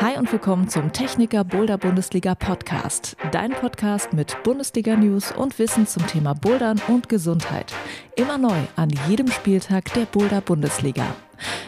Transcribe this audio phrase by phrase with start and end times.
[0.00, 3.18] Hi und willkommen zum Techniker Boulder Bundesliga Podcast.
[3.32, 7.74] Dein Podcast mit Bundesliga News und Wissen zum Thema Bouldern und Gesundheit.
[8.16, 11.04] Immer neu an jedem Spieltag der Boulder Bundesliga.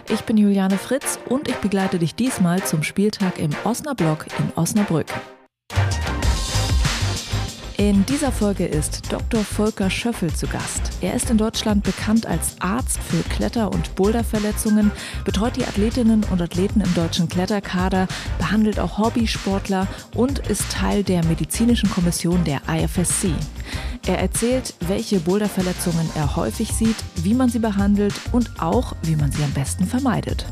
[0.08, 5.08] Ich bin Juliane Fritz und ich begleite dich diesmal zum Spieltag im Osnabrück in Osnabrück.
[7.83, 9.43] In dieser Folge ist Dr.
[9.43, 10.93] Volker Schöffel zu Gast.
[11.01, 14.93] Er ist in Deutschland bekannt als Arzt für Kletter- und Boulderverletzungen,
[15.25, 18.07] betreut die Athletinnen und Athleten im deutschen Kletterkader,
[18.39, 23.32] behandelt auch Hobbysportler und ist Teil der medizinischen Kommission der IFSC.
[24.07, 29.32] Er erzählt, welche Boulderverletzungen er häufig sieht, wie man sie behandelt und auch, wie man
[29.32, 30.46] sie am besten vermeidet.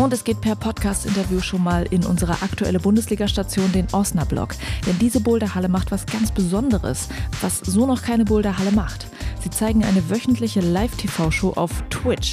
[0.00, 4.56] Und es geht per Podcast-Interview schon mal in unsere aktuelle Bundesliga-Station, den Osnabrück.
[4.86, 7.10] Denn diese Boulderhalle macht was ganz Besonderes,
[7.42, 9.08] was so noch keine Boulderhalle macht.
[9.42, 12.32] Sie zeigen eine wöchentliche Live-TV-Show auf Twitch.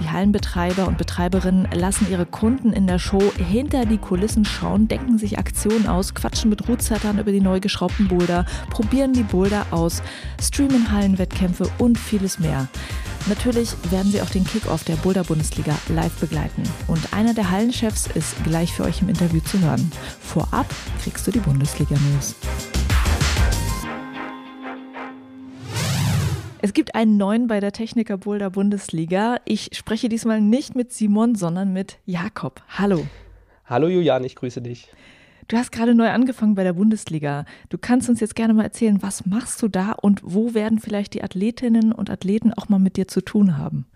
[0.00, 5.18] Die Hallenbetreiber und Betreiberinnen lassen ihre Kunden in der Show hinter die Kulissen schauen, denken
[5.18, 10.02] sich Aktionen aus, quatschen mit Rootsettern über die neu geschraubten Boulder, probieren die Boulder aus,
[10.40, 12.68] streamen Hallenwettkämpfe und vieles mehr.
[13.26, 16.62] Natürlich werden sie auch den Kickoff der Boulder-Bundesliga live begleiten.
[16.88, 19.92] Und einer der Hallenchefs ist gleich für euch im Interview zu hören.
[20.20, 20.66] Vorab
[21.02, 22.34] kriegst du die Bundesliga-News.
[26.64, 29.38] Es gibt einen neuen bei der Techniker Boulder Bundesliga.
[29.44, 32.62] Ich spreche diesmal nicht mit Simon, sondern mit Jakob.
[32.68, 33.04] Hallo.
[33.66, 34.88] Hallo Julian, ich grüße dich.
[35.48, 37.46] Du hast gerade neu angefangen bei der Bundesliga.
[37.68, 41.14] Du kannst uns jetzt gerne mal erzählen, was machst du da und wo werden vielleicht
[41.14, 43.86] die Athletinnen und Athleten auch mal mit dir zu tun haben?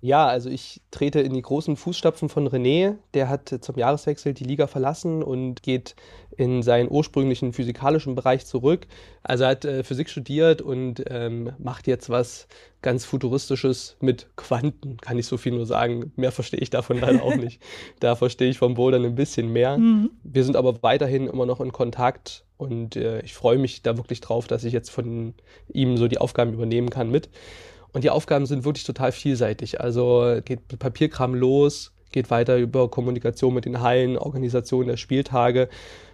[0.00, 2.96] Ja, also ich trete in die großen Fußstapfen von René.
[3.14, 5.96] Der hat zum Jahreswechsel die Liga verlassen und geht
[6.36, 8.86] in seinen ursprünglichen physikalischen Bereich zurück.
[9.24, 12.46] Also er hat äh, Physik studiert und ähm, macht jetzt was
[12.80, 16.12] ganz Futuristisches mit Quanten, kann ich so viel nur sagen.
[16.14, 17.60] Mehr verstehe ich davon leider auch nicht.
[18.00, 19.78] Da verstehe ich vom Bouldern ein bisschen mehr.
[19.78, 20.10] Mhm.
[20.22, 24.20] Wir sind aber weiterhin immer noch in Kontakt und äh, ich freue mich da wirklich
[24.20, 25.34] drauf, dass ich jetzt von
[25.72, 27.28] ihm so die Aufgaben übernehmen kann mit.
[27.92, 29.80] Und die Aufgaben sind wirklich total vielseitig.
[29.80, 35.68] Also geht Papierkram los, geht weiter über Kommunikation mit den Hallen, Organisation der Spieltage,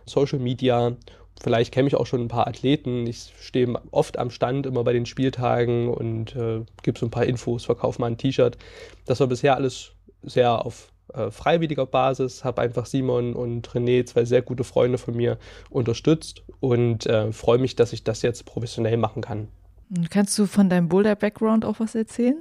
[0.07, 0.97] Social Media.
[1.41, 3.07] Vielleicht kenne ich auch schon ein paar Athleten.
[3.07, 7.27] Ich stehe oft am Stand immer bei den Spieltagen und äh, gebe so ein paar
[7.27, 8.57] Infos, verkaufe mal ein T-Shirt.
[9.07, 9.93] Das war bisher alles
[10.23, 15.15] sehr auf äh, freiwilliger Basis, habe einfach Simon und René, zwei sehr gute Freunde von
[15.15, 15.39] mir,
[15.71, 19.49] unterstützt und äh, freue mich, dass ich das jetzt professionell machen kann.
[20.11, 22.37] Kannst du von deinem Boulder-Background auch was erzählen?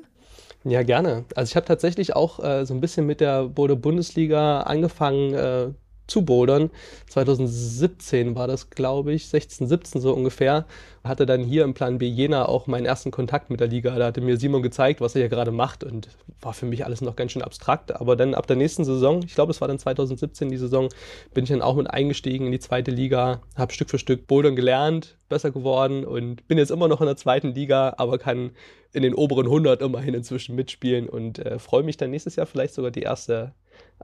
[0.63, 1.25] Ja, gerne.
[1.35, 5.69] Also ich habe tatsächlich auch äh, so ein bisschen mit der Boulder-Bundesliga angefangen äh,
[6.07, 6.69] zu bouldern.
[7.09, 10.65] 2017 war das, glaube ich, 16, 17 so ungefähr.
[11.03, 13.97] Hatte dann hier im Plan B Jena auch meinen ersten Kontakt mit der Liga.
[13.97, 16.09] Da hatte mir Simon gezeigt, was er hier gerade macht und
[16.41, 17.95] war für mich alles noch ganz schön abstrakt.
[17.95, 20.89] Aber dann ab der nächsten Saison, ich glaube, es war dann 2017 die Saison,
[21.33, 24.55] bin ich dann auch mit eingestiegen in die zweite Liga, habe Stück für Stück bouldern
[24.55, 28.51] gelernt, besser geworden und bin jetzt immer noch in der zweiten Liga, aber kann
[28.93, 32.73] in den oberen 100 immerhin inzwischen mitspielen und äh, freue mich dann nächstes Jahr vielleicht
[32.73, 33.53] sogar die erste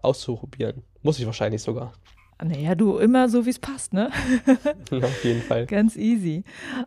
[0.02, 0.84] auszuprobieren.
[1.02, 1.94] Muss ich wahrscheinlich sogar.
[2.42, 4.12] Naja, du immer so, wie es passt, ne?
[4.92, 5.66] Auf jeden Fall.
[5.66, 6.46] Ganz easy.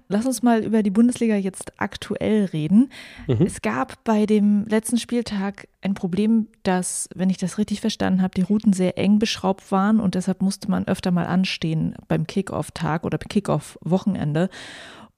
[0.08, 2.90] Lass uns mal über die Bundesliga jetzt aktuell reden.
[3.26, 3.42] Mhm.
[3.42, 8.34] Es gab bei dem letzten Spieltag ein Problem, dass, wenn ich das richtig verstanden habe,
[8.34, 13.04] die Routen sehr eng beschraubt waren und deshalb musste man öfter mal anstehen beim Kickoff-Tag
[13.04, 14.48] oder Kickoff-Wochenende.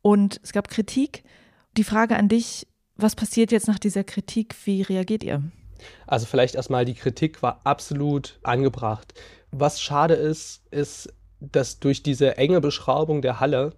[0.03, 1.23] Und es gab Kritik.
[1.77, 4.57] Die Frage an dich, was passiert jetzt nach dieser Kritik?
[4.65, 5.45] Wie reagiert ihr?
[6.07, 9.15] Also vielleicht erstmal, die Kritik war absolut angebracht.
[9.51, 13.73] Was schade ist, ist, dass durch diese enge Beschraubung der Halle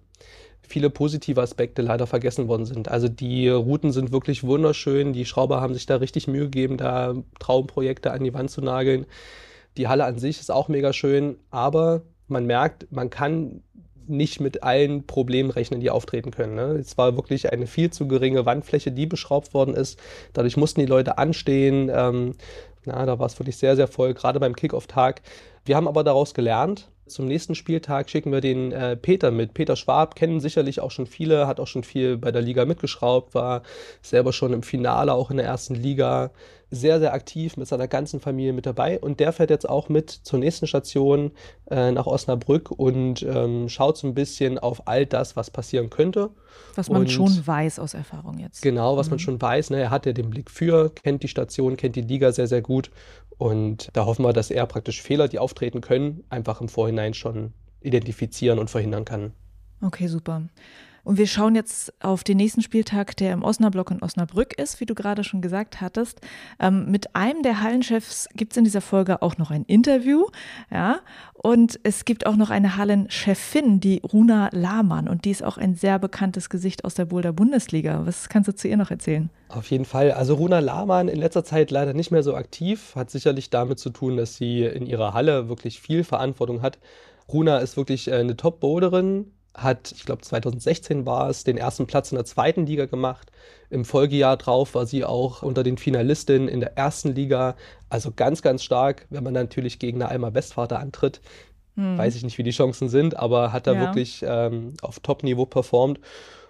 [0.67, 2.89] viele positive Aspekte leider vergessen worden sind.
[2.89, 7.15] Also die Routen sind wirklich wunderschön, die Schrauber haben sich da richtig Mühe gegeben, da
[7.39, 9.05] Traumprojekte an die Wand zu nageln.
[9.77, 13.63] Die Halle an sich ist auch mega schön, aber man merkt, man kann
[14.09, 16.55] nicht mit allen Problemen rechnen, die auftreten können.
[16.55, 16.77] Ne?
[16.79, 19.99] Es war wirklich eine viel zu geringe Wandfläche, die beschraubt worden ist.
[20.33, 21.89] Dadurch mussten die Leute anstehen.
[21.93, 22.35] Ähm,
[22.85, 25.21] na, da war es wirklich sehr, sehr voll, gerade beim Kickoff-Tag.
[25.65, 26.89] Wir haben aber daraus gelernt.
[27.07, 29.53] Zum nächsten Spieltag schicken wir den äh, Peter mit.
[29.53, 33.33] Peter Schwab kennen sicherlich auch schon viele, hat auch schon viel bei der Liga mitgeschraubt,
[33.33, 33.63] war
[34.01, 36.31] selber schon im Finale auch in der ersten Liga
[36.69, 38.99] sehr, sehr aktiv mit seiner ganzen Familie mit dabei.
[38.99, 41.31] Und der fährt jetzt auch mit zur nächsten Station
[41.69, 46.29] äh, nach Osnabrück und ähm, schaut so ein bisschen auf all das, was passieren könnte.
[46.75, 48.61] Was man und schon weiß aus Erfahrung jetzt.
[48.61, 49.11] Genau, was mhm.
[49.11, 49.69] man schon weiß.
[49.69, 49.81] Ne?
[49.81, 52.91] Er hat ja den Blick für, kennt die Station, kennt die Liga sehr, sehr gut.
[53.37, 57.53] Und da hoffen wir, dass er praktisch Fehler, die auftreten können, einfach im Vorhinein schon
[57.81, 59.31] identifizieren und verhindern kann.
[59.81, 60.41] Okay, super.
[61.07, 64.85] Und wir schauen jetzt auf den nächsten Spieltag, der im Osnabrück und Osnabrück ist, wie
[64.85, 66.19] du gerade schon gesagt hattest.
[66.59, 70.25] Ähm, mit einem der Hallenchefs gibt es in dieser Folge auch noch ein Interview.
[70.69, 70.99] Ja,
[71.33, 75.07] und es gibt auch noch eine Hallenchefin, die Runa Lahmann.
[75.07, 78.05] Und die ist auch ein sehr bekanntes Gesicht aus der Boulder Bundesliga.
[78.05, 79.29] Was kannst du zu ihr noch erzählen?
[79.47, 80.11] Auf jeden Fall.
[80.11, 82.97] Also Runa Lahmann in letzter Zeit leider nicht mehr so aktiv.
[82.97, 86.79] Hat sicherlich damit zu tun, dass sie in ihrer Halle wirklich viel Verantwortung hat.
[87.31, 92.11] Runa ist wirklich äh, eine Top-Boulderin, hat, ich glaube 2016 war es, den ersten Platz
[92.11, 93.31] in der zweiten Liga gemacht.
[93.69, 97.55] Im Folgejahr drauf war sie auch unter den Finalistinnen in der ersten Liga.
[97.89, 101.21] Also ganz, ganz stark, wenn man natürlich gegen eine Alma Westvater antritt.
[101.75, 101.97] Hm.
[101.97, 103.81] Weiß ich nicht, wie die Chancen sind, aber hat da ja.
[103.81, 105.99] wirklich ähm, auf Top-Niveau performt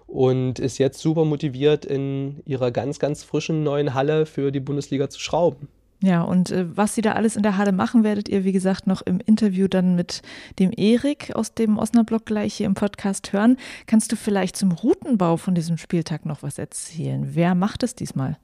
[0.06, 5.10] und ist jetzt super motiviert, in ihrer ganz, ganz frischen neuen Halle für die Bundesliga
[5.10, 5.69] zu schrauben.
[6.02, 8.86] Ja, und äh, was Sie da alles in der Halle machen, werdet ihr, wie gesagt,
[8.86, 10.22] noch im Interview dann mit
[10.60, 13.58] dem Erik aus dem Osnabrück gleich hier im Podcast hören.
[13.88, 17.30] Kannst du vielleicht zum Routenbau von diesem Spieltag noch was erzählen?
[17.34, 18.38] Wer macht es diesmal?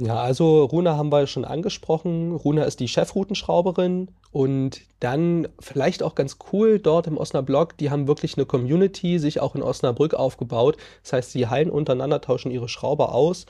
[0.00, 2.30] Ja, also Runa haben wir schon angesprochen.
[2.30, 8.06] Runa ist die Chefroutenschrauberin und dann vielleicht auch ganz cool dort im Osnabrück, die haben
[8.06, 10.76] wirklich eine Community sich auch in Osnabrück aufgebaut.
[11.02, 13.46] Das heißt, sie heilen untereinander, tauschen ihre Schrauber aus,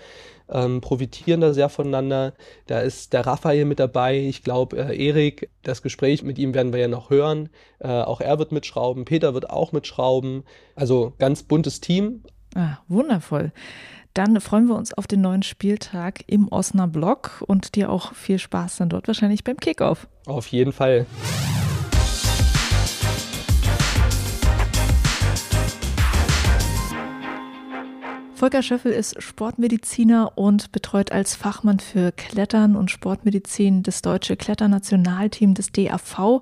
[0.49, 2.33] ähm, profitieren da sehr voneinander.
[2.67, 6.73] Da ist der Raphael mit dabei, ich glaube, äh, Erik, das Gespräch mit ihm werden
[6.73, 7.51] wir ja noch hören.
[7.79, 10.45] Äh, auch er wird mitschrauben, Peter wird auch mitschrauben.
[10.75, 12.23] Also ganz buntes Team.
[12.55, 13.53] Ah, wundervoll.
[14.15, 18.77] Dann freuen wir uns auf den neuen Spieltag im Osnabrück und dir auch viel Spaß
[18.79, 20.09] dann dort wahrscheinlich beim Kickoff.
[20.27, 21.07] Auf jeden Fall.
[28.39, 35.55] Volker Schöffel ist Sportmediziner und betreut als Fachmann für Klettern und Sportmedizin das deutsche Kletternationalteam
[35.55, 36.41] des DAV.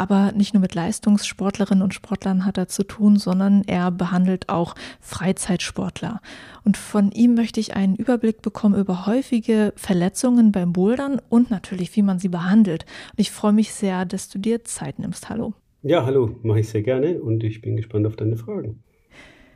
[0.00, 4.74] Aber nicht nur mit Leistungssportlerinnen und Sportlern hat er zu tun, sondern er behandelt auch
[4.98, 6.22] Freizeitsportler.
[6.64, 11.94] Und von ihm möchte ich einen Überblick bekommen über häufige Verletzungen beim Bouldern und natürlich,
[11.96, 12.86] wie man sie behandelt.
[13.12, 15.28] Und ich freue mich sehr, dass du dir Zeit nimmst.
[15.28, 15.52] Hallo.
[15.82, 18.82] Ja, hallo, mache ich sehr gerne und ich bin gespannt auf deine Fragen.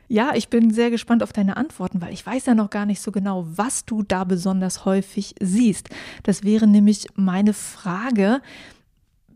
[0.07, 3.01] Ja, ich bin sehr gespannt auf deine Antworten, weil ich weiß ja noch gar nicht
[3.01, 5.89] so genau, was du da besonders häufig siehst.
[6.21, 8.41] Das wäre nämlich meine Frage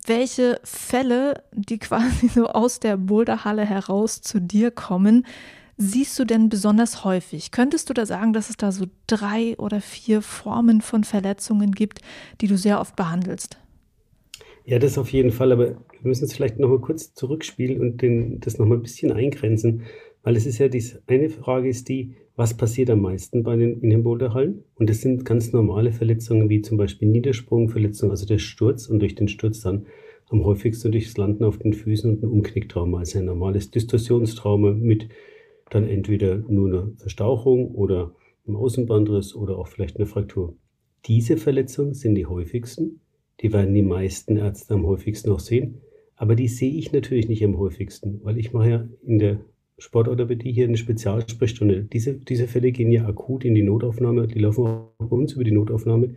[0.09, 5.25] welche Fälle, die quasi so aus der Boulderhalle heraus zu dir kommen,
[5.77, 7.51] siehst du denn besonders häufig?
[7.51, 12.01] Könntest du da sagen, dass es da so drei oder vier Formen von Verletzungen gibt,
[12.41, 13.57] die du sehr oft behandelst?
[14.65, 18.39] Ja, das auf jeden Fall, aber wir müssen es vielleicht nochmal kurz zurückspielen und den,
[18.41, 19.83] das nochmal ein bisschen eingrenzen,
[20.23, 23.81] weil es ist ja die eine Frage ist die, was passiert am meisten bei den,
[23.81, 24.63] in den Boulderhallen?
[24.75, 29.15] Und das sind ganz normale Verletzungen, wie zum Beispiel Niedersprungverletzungen, also der Sturz und durch
[29.15, 29.87] den Sturz dann
[30.29, 35.09] am häufigsten durchs Landen auf den Füßen und ein Umknicktrauma, also ein normales Distorsionstrauma mit
[35.69, 38.15] dann entweder nur einer Verstauchung oder
[38.45, 40.55] einem Außenbandriss oder auch vielleicht einer Fraktur.
[41.05, 43.01] Diese Verletzungen sind die häufigsten.
[43.41, 45.81] Die werden die meisten Ärzte am häufigsten auch sehen.
[46.15, 49.39] Aber die sehe ich natürlich nicht am häufigsten, weil ich mache ja in der
[49.79, 51.83] Sportorthopädie hier eine Spezialsprechstunde.
[51.83, 55.43] Diese, diese Fälle gehen ja akut in die Notaufnahme, die laufen auch bei uns über
[55.43, 56.15] die Notaufnahme,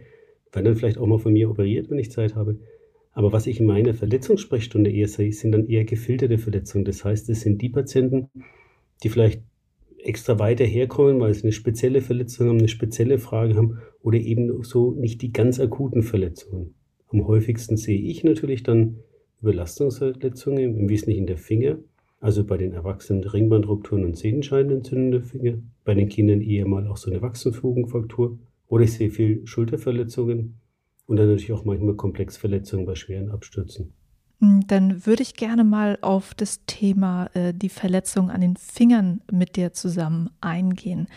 [0.53, 2.59] werden dann vielleicht auch mal von mir operiert, wenn ich Zeit habe.
[3.13, 6.85] Aber was ich in meiner Verletzungssprechstunde eher sehe, sind dann eher gefilterte Verletzungen.
[6.85, 8.29] Das heißt, es sind die Patienten,
[9.03, 9.43] die vielleicht
[9.99, 14.63] extra weiter herkommen, weil sie eine spezielle Verletzung haben, eine spezielle Frage haben oder eben
[14.63, 16.75] so nicht die ganz akuten Verletzungen.
[17.09, 18.97] Am häufigsten sehe ich natürlich dann
[19.43, 21.79] Überlastungsverletzungen, im Wesentlichen der Finger,
[22.23, 26.97] also bei den Erwachsenen Ringbandrupturen und Sehnenscheidenentzündung der Finger, bei den Kindern eher mal auch
[26.97, 28.39] so eine Wachstumsfugenfraktur.
[28.69, 30.61] Oder ich sehe viel Schulterverletzungen
[31.07, 33.93] und dann natürlich auch manchmal Komplexverletzungen bei schweren Abstürzen.
[34.39, 39.21] Hm, dann würde ich gerne mal auf das Thema äh, die Verletzung an den Fingern
[39.31, 41.09] mit dir zusammen eingehen.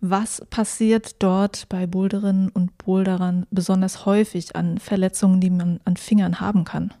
[0.00, 6.40] Was passiert dort bei Boulderinnen und Boulderern besonders häufig an Verletzungen, die man an Fingern
[6.40, 6.92] haben kann?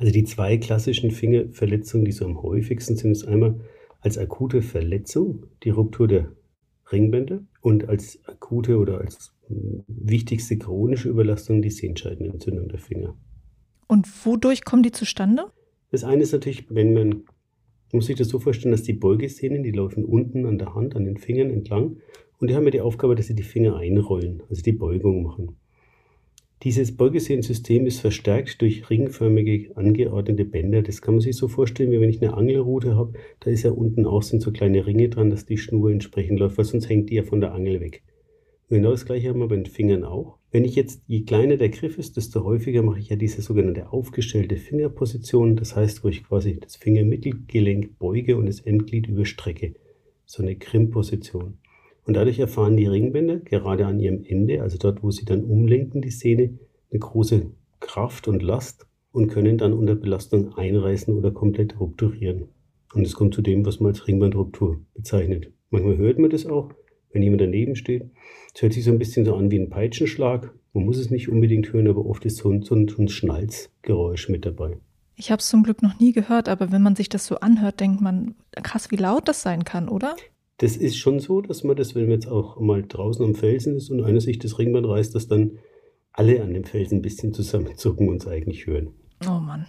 [0.00, 3.60] Also die zwei klassischen Fingerverletzungen, die so am häufigsten sind, ist einmal
[4.00, 6.32] als akute Verletzung die Ruptur der
[6.90, 13.14] Ringbänder und als akute oder als hm, wichtigste chronische Überlastung die Sehenscheidenentzündung der Finger.
[13.88, 15.52] Und wodurch kommen die zustande?
[15.90, 17.24] Das eine ist natürlich, wenn man, man
[17.92, 21.04] muss sich das so vorstellen, dass die Beugesehnen, die laufen unten an der Hand, an
[21.04, 21.98] den Fingern entlang
[22.38, 25.59] und die haben ja die Aufgabe, dass sie die Finger einrollen, also die Beugung machen.
[26.62, 30.82] Dieses Beugesehnensystem ist verstärkt durch ringförmige angeordnete Bänder.
[30.82, 33.70] Das kann man sich so vorstellen, wie wenn ich eine Angelrute habe, da ist ja
[33.70, 37.14] unten außen so kleine Ringe dran, dass die Schnur entsprechend läuft, weil sonst hängt die
[37.14, 38.02] ja von der Angel weg.
[38.68, 40.36] Genau das gleiche haben wir bei den Fingern auch.
[40.52, 43.90] Wenn ich jetzt, je kleiner der Griff ist, desto häufiger mache ich ja diese sogenannte
[43.90, 45.56] aufgestellte Fingerposition.
[45.56, 49.74] Das heißt, wo ich quasi das Fingermittelgelenk beuge und das Endglied überstrecke.
[50.26, 51.58] so eine Krimmposition.
[52.04, 56.00] Und dadurch erfahren die Ringbänder gerade an ihrem Ende, also dort, wo sie dann umlenken,
[56.00, 56.58] die Sehne,
[56.90, 62.48] eine große Kraft und Last und können dann unter Belastung einreißen oder komplett rupturieren.
[62.94, 65.52] Und es kommt zu dem, was man als Ringbandruptur bezeichnet.
[65.70, 66.72] Manchmal hört man das auch,
[67.12, 68.10] wenn jemand daneben steht.
[68.54, 70.52] Es hört sich so ein bisschen so an wie ein Peitschenschlag.
[70.72, 73.08] Man muss es nicht unbedingt hören, aber oft ist so ein, so ein, so ein
[73.08, 74.78] Schnalzgeräusch mit dabei.
[75.16, 77.80] Ich habe es zum Glück noch nie gehört, aber wenn man sich das so anhört,
[77.80, 80.16] denkt man, krass, wie laut das sein kann, oder?
[80.60, 83.76] Das ist schon so, dass man das, wenn man jetzt auch mal draußen am Felsen
[83.76, 85.52] ist und einer sich das Ringband reißt, dass dann
[86.12, 88.90] alle an dem Felsen ein bisschen zusammenzucken und es eigentlich hören.
[89.26, 89.64] Oh Mann.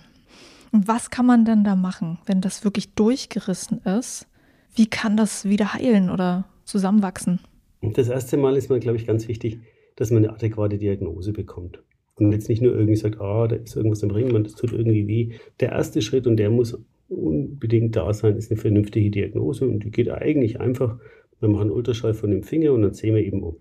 [0.74, 4.28] Und was kann man denn da machen, wenn das wirklich durchgerissen ist?
[4.76, 7.40] Wie kann das wieder heilen oder zusammenwachsen?
[7.82, 9.62] Das erste Mal ist mir, glaube ich, ganz wichtig,
[9.96, 11.82] dass man eine adäquate Diagnose bekommt.
[12.16, 15.08] Und jetzt nicht nur irgendwie sagt, ah, da ist irgendwas im Ringband, das tut irgendwie
[15.08, 15.34] weh.
[15.62, 16.78] Der erste Schritt, und der muss
[17.12, 19.68] unbedingt da sein, ist eine vernünftige Diagnose.
[19.68, 20.98] Und die geht eigentlich einfach,
[21.40, 23.60] wir machen einen Ultraschall von dem Finger und dann sehen wir eben, ob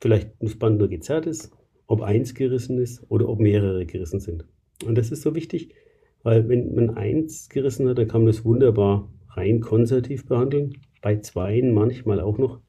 [0.00, 1.50] vielleicht das Band nur gezerrt ist,
[1.86, 4.44] ob eins gerissen ist oder ob mehrere gerissen sind.
[4.84, 5.74] Und das ist so wichtig,
[6.22, 10.74] weil wenn man eins gerissen hat, dann kann man das wunderbar rein konservativ behandeln.
[11.00, 12.60] Bei zweien manchmal auch noch.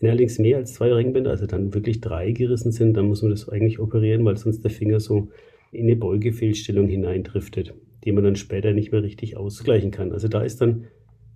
[0.00, 3.30] Wenn allerdings mehr als zwei Ringbänder, also dann wirklich drei gerissen sind, dann muss man
[3.30, 5.28] das eigentlich operieren, weil sonst der Finger so
[5.70, 10.12] in eine Beugefehlstellung hineindriftet, die man dann später nicht mehr richtig ausgleichen kann.
[10.12, 10.86] Also da ist dann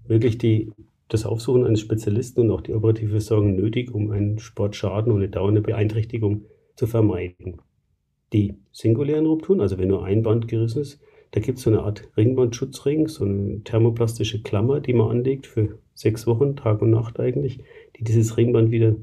[0.06, 0.70] wirklich die,
[1.08, 5.28] das Aufsuchen eines Spezialisten und auch die operative Versorgung nötig, um einen Sportschaden und eine
[5.28, 6.44] dauernde Beeinträchtigung
[6.74, 7.60] zu vermeiden.
[8.32, 11.00] Die singulären Rupturen, also wenn nur ein Band gerissen ist,
[11.32, 15.78] da gibt es so eine Art Ringbandschutzring, so eine thermoplastische Klammer, die man anlegt für
[15.94, 17.60] sechs Wochen, Tag und Nacht eigentlich,
[17.98, 18.96] die dieses Ringband wieder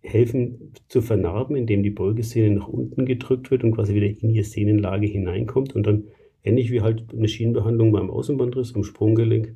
[0.00, 4.44] helfen zu vernarben, indem die Beugesehne nach unten gedrückt wird und quasi wieder in ihre
[4.44, 6.04] Sehnenlage hineinkommt und dann
[6.48, 9.54] ähnlich wie halt eine Schienenbehandlung beim Außenbandriss am Sprunggelenk,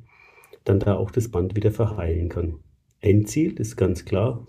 [0.64, 2.56] dann da auch das Band wieder verheilen kann.
[3.00, 4.46] Endziel ist ganz klar,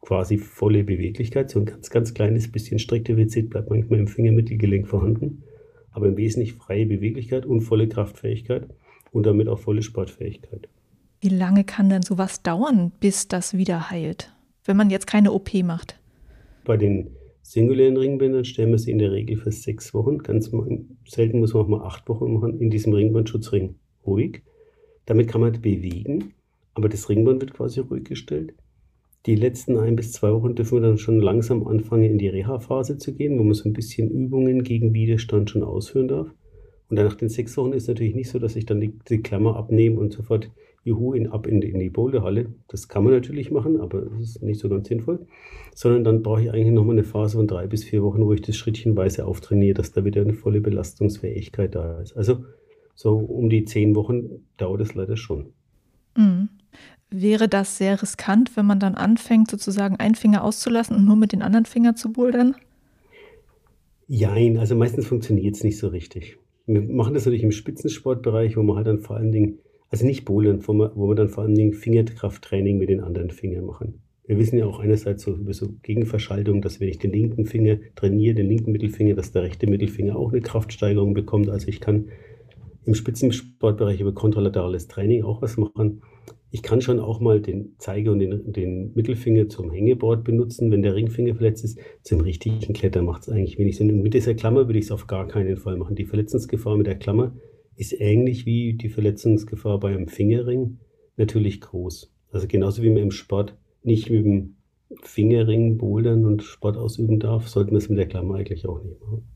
[0.00, 1.50] quasi volle Beweglichkeit.
[1.50, 5.42] So ein ganz, ganz kleines bisschen Streckdefizit bleibt manchmal im Fingermittelgelenk vorhanden.
[5.90, 8.68] Aber im Wesentlichen freie Beweglichkeit und volle Kraftfähigkeit
[9.10, 10.68] und damit auch volle Sportfähigkeit.
[11.20, 14.32] Wie lange kann denn sowas dauern, bis das wieder heilt,
[14.64, 15.98] wenn man jetzt keine OP macht?
[16.64, 17.08] Bei den
[17.50, 20.18] singulären Ringbändern stellen wir sie in der Regel für sechs Wochen.
[20.18, 20.50] Ganz
[21.06, 24.42] selten muss man auch mal acht Wochen machen in diesem Ringbandsschutzring ruhig.
[25.04, 26.34] Damit kann man bewegen,
[26.74, 28.54] aber das Ringband wird quasi ruhig gestellt.
[29.26, 32.98] Die letzten ein bis zwei Wochen dürfen wir dann schon langsam anfangen, in die Reha-Phase
[32.98, 36.28] zu gehen, wo man so ein bisschen Übungen gegen Widerstand schon ausführen darf.
[36.88, 38.98] Und dann nach den sechs Wochen ist es natürlich nicht so, dass ich dann die,
[39.08, 40.50] die Klammer abnehme und sofort
[40.86, 42.54] Juhu in, ab in die, in die Boulderhalle.
[42.68, 45.26] Das kann man natürlich machen, aber das ist nicht so ganz sinnvoll.
[45.74, 48.40] Sondern dann brauche ich eigentlich nochmal eine Phase von drei bis vier Wochen, wo ich
[48.40, 52.16] das schrittchenweise auftrainiere, dass da wieder eine volle Belastungsfähigkeit da ist.
[52.16, 52.44] Also
[52.94, 55.52] so um die zehn Wochen dauert es leider schon.
[56.16, 56.48] Mhm.
[57.10, 61.32] Wäre das sehr riskant, wenn man dann anfängt, sozusagen einen Finger auszulassen und nur mit
[61.32, 62.56] den anderen Fingern zu bouldern?
[64.06, 66.38] Jein, also meistens funktioniert es nicht so richtig.
[66.66, 69.58] Wir machen das natürlich im Spitzensportbereich, wo man halt dann vor allen Dingen,
[69.90, 73.30] also nicht bouldern, wo wir, wo wir dann vor allen Dingen Fingerkrafttraining mit den anderen
[73.30, 74.02] Fingern machen.
[74.26, 77.78] Wir wissen ja auch einerseits so über so Gegenverschaltung, dass wenn ich den linken Finger
[77.94, 81.48] trainiere, den linken Mittelfinger, dass der rechte Mittelfinger auch eine Kraftsteigerung bekommt.
[81.48, 82.08] Also ich kann
[82.84, 86.02] im Spitzensportbereich über kontralaterales Training auch was machen.
[86.50, 90.82] Ich kann schon auch mal den Zeige und den, den Mittelfinger zum Hängeboard benutzen, wenn
[90.82, 91.78] der Ringfinger verletzt ist.
[92.02, 93.92] Zum richtigen Klettern macht es eigentlich wenig Sinn.
[93.92, 95.94] Und mit dieser Klammer würde ich es auf gar keinen Fall machen.
[95.94, 97.32] Die Verletzungsgefahr mit der Klammer
[97.76, 100.78] ist ähnlich wie die Verletzungsgefahr bei einem Fingerring
[101.16, 102.12] natürlich groß.
[102.30, 104.56] Also genauso wie man im Sport nicht mit dem
[105.02, 109.00] Fingerring bouldern und Sport ausüben darf, sollten wir es mit der Klammer eigentlich auch nicht
[109.00, 109.26] machen.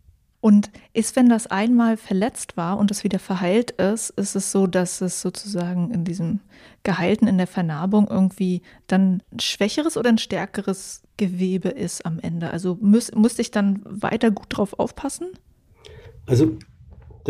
[0.42, 4.66] Und ist, wenn das einmal verletzt war und es wieder verheilt ist, ist es so,
[4.66, 6.40] dass es sozusagen in diesem
[6.82, 12.50] Geheilten, in der Vernarbung irgendwie dann ein schwächeres oder ein stärkeres Gewebe ist am Ende?
[12.50, 15.28] Also muss, musste ich dann weiter gut drauf aufpassen?
[16.24, 16.56] Also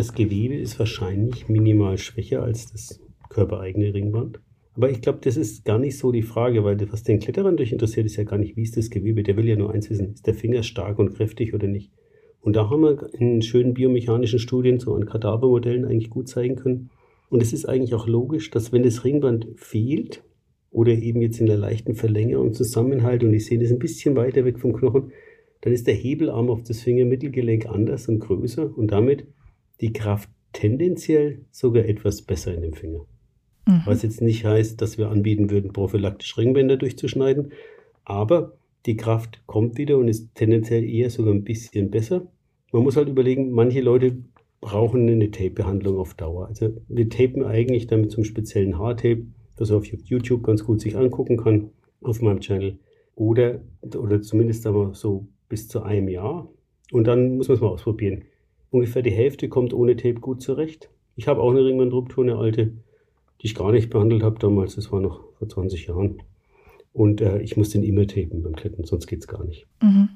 [0.00, 4.40] das Gewebe ist wahrscheinlich minimal schwächer als das körpereigene Ringband.
[4.75, 7.71] Aber ich glaube, das ist gar nicht so die Frage, weil was den Kletterern durch
[7.71, 9.23] interessiert, ist ja gar nicht, wie ist das Gewebe.
[9.23, 11.92] Der will ja nur eins wissen, ist der Finger stark und kräftig oder nicht.
[12.40, 16.88] Und da haben wir in schönen biomechanischen Studien so an Kadavermodellen eigentlich gut zeigen können.
[17.28, 20.25] Und es ist eigentlich auch logisch, dass wenn das Ringband fehlt
[20.71, 24.47] oder eben jetzt in der leichten Verlängerung Zusammenhalt und ich sehe das ein bisschen weiter
[24.47, 25.12] weg vom Knochen,
[25.61, 29.26] dann ist der Hebelarm auf das Fingermittelgelenk anders und größer und damit
[29.81, 33.01] die Kraft tendenziell sogar etwas besser in dem Finger.
[33.67, 33.83] Mhm.
[33.85, 37.53] Was jetzt nicht heißt, dass wir anbieten würden, prophylaktisch Ringbänder durchzuschneiden,
[38.05, 38.57] aber
[38.87, 42.27] die Kraft kommt wieder und ist tendenziell eher sogar ein bisschen besser.
[42.73, 44.17] Man muss halt überlegen, manche Leute
[44.61, 46.49] brauchen eine Tape-Behandlung auf Dauer.
[46.49, 51.37] Also wir tapen eigentlich damit zum speziellen Haartape, das auf YouTube ganz gut sich angucken
[51.37, 51.71] kann
[52.03, 52.79] auf meinem Channel.
[53.15, 56.49] Oder, oder zumindest aber so bis zu einem Jahr.
[56.93, 58.25] Und dann muss man es mal ausprobieren.
[58.71, 60.91] Ungefähr die Hälfte kommt ohne Tape gut zurecht.
[61.17, 62.73] Ich habe auch eine Ringbandruptur, eine alte,
[63.41, 64.77] die ich gar nicht behandelt habe damals.
[64.77, 66.23] Das war noch vor 20 Jahren.
[66.93, 69.67] Und äh, ich muss den immer tapen beim Klettern, sonst geht es gar nicht.
[69.83, 70.09] Mhm.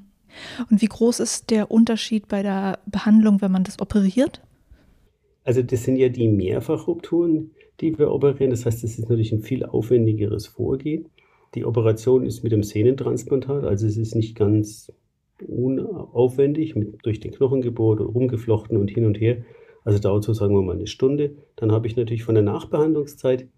[0.70, 4.42] Und wie groß ist der Unterschied bei der Behandlung, wenn man das operiert?
[5.44, 8.50] Also das sind ja die Mehrfachrupturen, die wir operieren.
[8.50, 11.08] Das heißt, das ist natürlich ein viel aufwendigeres Vorgehen.
[11.54, 14.92] Die Operation ist mit dem Sehnentransplantat, also es ist nicht ganz
[15.44, 19.44] unaufwendig, mit, durch den Knochen gebohrt und rumgeflochten und hin und her.
[19.84, 21.36] Also dauert so, sagen wir mal, eine Stunde.
[21.56, 23.48] Dann habe ich natürlich von der Nachbehandlungszeit,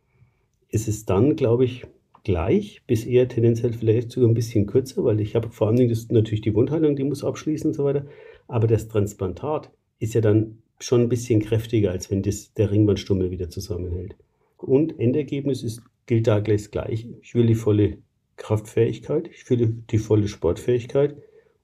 [0.69, 1.87] ist es dann, glaube ich,
[2.25, 5.90] gleich, bis eher tendenziell vielleicht sogar ein bisschen kürzer, weil ich habe vor allen Dingen
[5.90, 8.07] das, natürlich die Wundheilung, die muss abschließen und so weiter.
[8.49, 13.31] Aber das Transplantat ist ja dann schon ein bisschen kräftiger, als wenn das, der Ringbandstummel
[13.31, 14.16] wieder zusammenhält.
[14.59, 17.14] Und Endergebnis ist, gilt da gleich das gleiche.
[17.23, 17.99] Ich will die volle
[18.37, 21.16] Kraftfähigkeit, ich will die volle Sportfähigkeit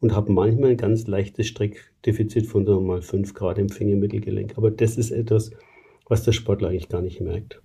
[0.02, 4.58] und habe manchmal ein ganz leichtes Streckdefizit von sagen mal 5 Grad im Fingermittelgelenk.
[4.58, 5.52] Aber das ist etwas,
[6.08, 7.62] was der Sportler eigentlich gar nicht merkt.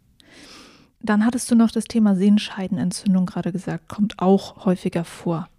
[1.01, 5.49] Dann hattest du noch das Thema Sehenscheidenentzündung gerade gesagt, kommt auch häufiger vor.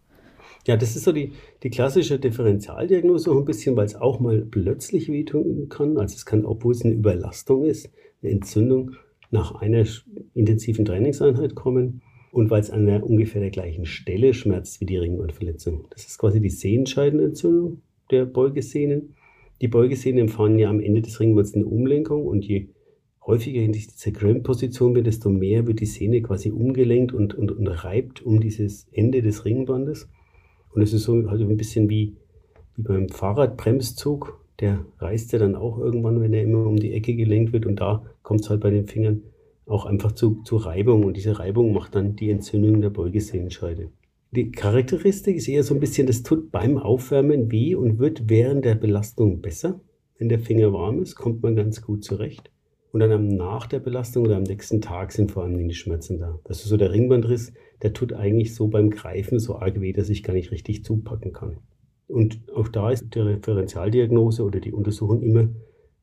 [0.69, 1.33] Ja, das ist so die,
[1.65, 5.99] die klassische Differentialdiagnose auch ein bisschen, weil es auch mal plötzlich wehtun kann.
[5.99, 7.91] Also es kann, obwohl es eine Überlastung ist,
[8.23, 8.93] eine Entzündung
[9.31, 9.85] nach einer
[10.35, 14.99] intensiven Trainingseinheit kommen und weil es an der ungefähr der gleichen Stelle schmerzt wie die
[14.99, 15.87] Ringbandverletzung.
[15.91, 19.15] Das ist quasi die Sehenscheidenentzündung der Beugesehnen.
[19.61, 22.69] Die Beugesehnen empfangen ja am Ende des Ringbands eine Umlenkung und je
[23.27, 27.67] häufiger in dieser Cramp-Position wird, desto mehr wird die Sehne quasi umgelenkt und, und, und
[27.67, 30.09] reibt um dieses Ende des Ringbandes.
[30.71, 32.17] Und es ist so halt ein bisschen wie,
[32.77, 34.41] wie beim Fahrradbremszug.
[34.61, 37.67] Der reißt ja dann auch irgendwann, wenn er immer um die Ecke gelenkt wird.
[37.67, 39.23] Und da kommt es halt bei den Fingern
[39.69, 41.05] auch einfach zu, zu Reibung.
[41.05, 43.91] Und diese Reibung macht dann die Entzündung der Beugesehnenscheide.
[44.31, 48.65] Die Charakteristik ist eher so ein bisschen, das tut beim Aufwärmen weh und wird während
[48.65, 49.81] der Belastung besser.
[50.19, 52.51] Wenn der Finger warm ist, kommt man ganz gut zurecht.
[52.93, 56.39] Und dann nach der Belastung oder am nächsten Tag sind vor allem die Schmerzen da.
[56.45, 60.09] Das ist so der Ringbandriss, der tut eigentlich so beim Greifen so arg weh, dass
[60.09, 61.59] ich gar nicht richtig zupacken kann.
[62.07, 65.49] Und auch da ist die Referenzialdiagnose oder die Untersuchung immer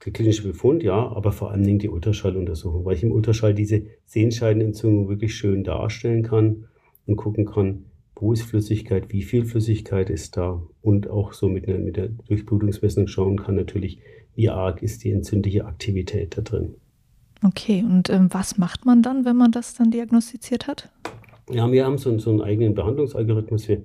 [0.04, 3.84] der klinische Befund, ja, aber vor allen Dingen die Ultraschalluntersuchung, weil ich im Ultraschall diese
[4.06, 6.66] Sehenscheidenentzündung wirklich schön darstellen kann
[7.06, 11.68] und gucken kann, wo ist Flüssigkeit, wie viel Flüssigkeit ist da und auch so mit,
[11.68, 14.00] einer, mit der Durchblutungsmessung schauen kann natürlich,
[14.36, 16.76] wie arg ist die entzündliche Aktivität da drin.
[17.44, 20.90] Okay, und ähm, was macht man dann, wenn man das dann diagnostiziert hat?
[21.50, 23.68] Ja, wir haben so, so einen eigenen Behandlungsalgorithmus.
[23.68, 23.84] Wir,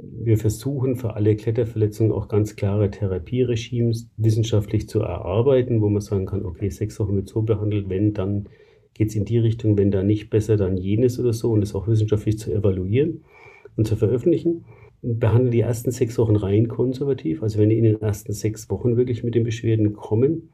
[0.00, 6.26] wir versuchen für alle Kletterverletzungen auch ganz klare Therapieregimes wissenschaftlich zu erarbeiten, wo man sagen
[6.26, 8.48] kann, okay, sechs Wochen wird so behandelt, wenn, dann
[8.94, 11.74] geht es in die Richtung, wenn da nicht besser, dann jenes oder so und das
[11.74, 13.24] auch wissenschaftlich zu evaluieren
[13.76, 14.64] und zu veröffentlichen
[15.02, 17.42] behandeln die ersten sechs Wochen rein konservativ.
[17.42, 20.50] Also wenn die in den ersten sechs Wochen wirklich mit den Beschwerden kommen,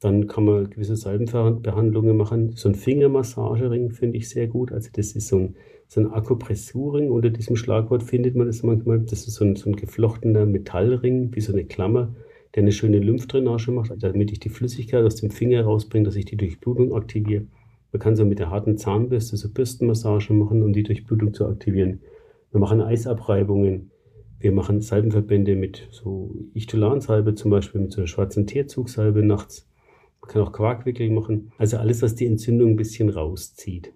[0.00, 2.52] dann kann man gewisse Salbenbehandlungen machen.
[2.54, 4.72] So ein Fingermassagering finde ich sehr gut.
[4.72, 5.56] Also das ist so ein,
[5.88, 7.10] so ein Akupressurring.
[7.10, 9.00] Unter diesem Schlagwort findet man das manchmal.
[9.00, 12.14] Das ist so ein, so ein geflochtener Metallring, wie so eine Klammer,
[12.54, 16.24] der eine schöne Lymphdrainage macht, damit ich die Flüssigkeit aus dem Finger rausbringe, dass ich
[16.24, 17.46] die Durchblutung aktiviere.
[17.92, 22.00] Man kann so mit der harten Zahnbürste so Bürstenmassage machen, um die Durchblutung zu aktivieren.
[22.50, 23.90] Wir machen Eisabreibungen.
[24.38, 29.66] Wir machen Salbenverbände mit so Ichtulansalbe zum Beispiel, mit so einer schwarzen Teerzugsalbe nachts.
[30.20, 31.52] Man kann auch Quarkwickel machen.
[31.56, 33.92] Also alles, was die Entzündung ein bisschen rauszieht.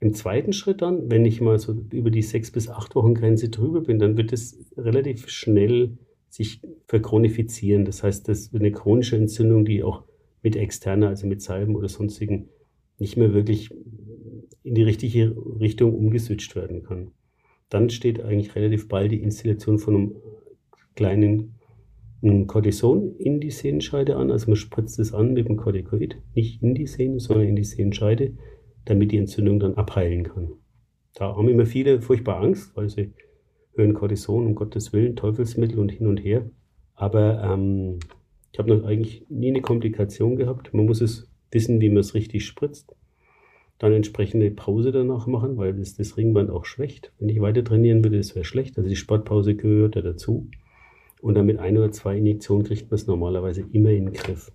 [0.00, 3.48] Im zweiten Schritt dann, wenn ich mal so über die sechs bis acht Wochen Grenze
[3.48, 7.84] drüber bin, dann wird es relativ schnell sich verchronifizieren.
[7.84, 10.04] Das heißt, das wird eine chronische Entzündung, die auch
[10.42, 12.48] mit externer, also mit Salben oder sonstigen,
[12.98, 13.70] nicht mehr wirklich
[14.62, 17.10] in die richtige Richtung umgeswitcht werden kann.
[17.68, 20.16] Dann steht eigentlich relativ bald die Installation von einem
[20.94, 21.54] kleinen
[22.46, 24.30] Cortison in die Sehnenscheide an.
[24.30, 27.64] Also man spritzt es an mit dem Corticoid, nicht in die Sehne, sondern in die
[27.64, 28.34] Sehnenscheide,
[28.88, 30.52] damit die Entzündung dann abheilen kann.
[31.14, 33.12] Da haben immer viele furchtbar Angst, weil sie
[33.74, 36.48] hören Cortison, um Gottes Willen, Teufelsmittel und hin und her.
[36.94, 37.98] Aber ähm,
[38.52, 40.72] ich habe noch eigentlich nie eine Komplikation gehabt.
[40.74, 42.94] Man muss es wissen, wie man es richtig spritzt
[43.78, 47.12] dann entsprechende Pause danach machen, weil das das Ringband auch schwächt.
[47.18, 48.76] Wenn ich weiter trainieren würde, das wäre schlecht.
[48.76, 50.48] Also die Sportpause gehört ja dazu.
[51.20, 54.52] Und dann mit ein oder zwei Injektionen kriegt man es normalerweise immer in den Griff.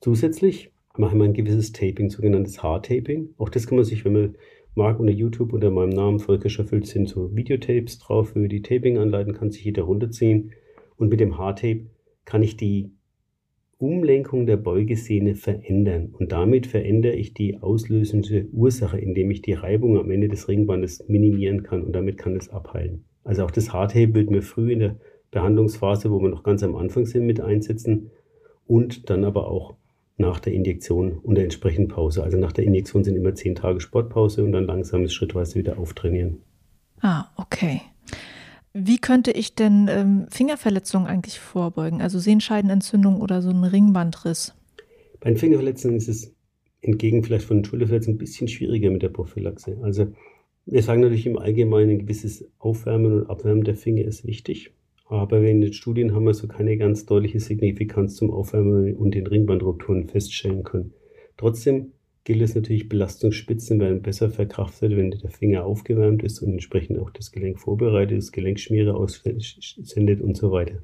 [0.00, 3.34] Zusätzlich mache ich mal ein gewisses Taping, sogenanntes Haartaping.
[3.38, 4.34] Auch das kann man sich, wenn man
[4.74, 8.98] mag, unter YouTube unter meinem Namen Volker Schöffelt sind so Videotapes drauf, für die Taping
[8.98, 10.52] anleiten kann sich jeder runterziehen.
[10.96, 11.86] Und mit dem Haartape
[12.24, 12.92] kann ich die
[13.78, 16.14] Umlenkung der Beugesehne verändern.
[16.18, 21.08] Und damit verändere ich die auslösende Ursache, indem ich die Reibung am Ende des Ringbandes
[21.08, 23.04] minimieren kann und damit kann es abheilen.
[23.24, 24.96] Also auch das Hardtape wird mir früh in der
[25.30, 28.10] Behandlungsphase, wo wir noch ganz am Anfang sind, mit einsetzen
[28.66, 29.76] und dann aber auch
[30.20, 32.22] nach der Injektion und der entsprechenden Pause.
[32.22, 36.42] Also nach der Injektion sind immer zehn Tage Sportpause und dann langsames schrittweise wieder auftrainieren.
[37.00, 37.80] Ah, okay.
[38.72, 42.00] Wie könnte ich denn ähm, Fingerverletzungen eigentlich vorbeugen?
[42.00, 44.54] Also Sehenscheidenentzündung oder so ein Ringbandriss?
[45.18, 46.32] Bei den Fingerverletzungen ist es
[46.82, 49.76] entgegen vielleicht von den Schulterverletzungen ein bisschen schwieriger mit der Prophylaxe.
[49.82, 50.12] Also
[50.66, 54.72] wir sagen natürlich im Allgemeinen, ein gewisses Aufwärmen und Abwärmen der Finger ist wichtig.
[55.10, 59.26] Aber in den Studien haben wir so keine ganz deutliche Signifikanz zum Aufwärmen und den
[59.26, 60.92] Ringbandrupturen feststellen können.
[61.36, 67.00] Trotzdem gilt es natürlich, Belastungsspitzen werden besser verkraftet, wenn der Finger aufgewärmt ist und entsprechend
[67.00, 70.80] auch das Gelenk vorbereitet ist, Gelenkschmiere aussendet und so weiter.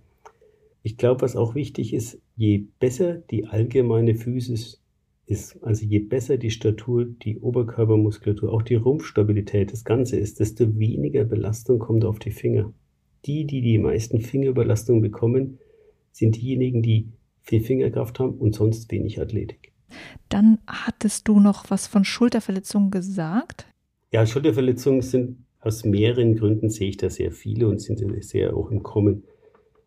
[0.82, 4.82] Ich glaube, was auch wichtig ist, je besser die allgemeine Physis
[5.26, 10.80] ist, also je besser die Statur, die Oberkörpermuskulatur, auch die Rumpfstabilität, das Ganze ist, desto
[10.80, 12.72] weniger Belastung kommt auf die Finger.
[13.26, 15.58] Die, die die meisten Fingerüberlastungen bekommen,
[16.12, 17.12] sind diejenigen, die
[17.42, 19.72] viel Fingerkraft haben und sonst wenig Athletik.
[20.28, 23.66] Dann hattest du noch was von Schulterverletzungen gesagt.
[24.12, 28.70] Ja, Schulterverletzungen sind aus mehreren Gründen sehe ich da sehr viele und sind sehr auch
[28.70, 29.24] im Kommen.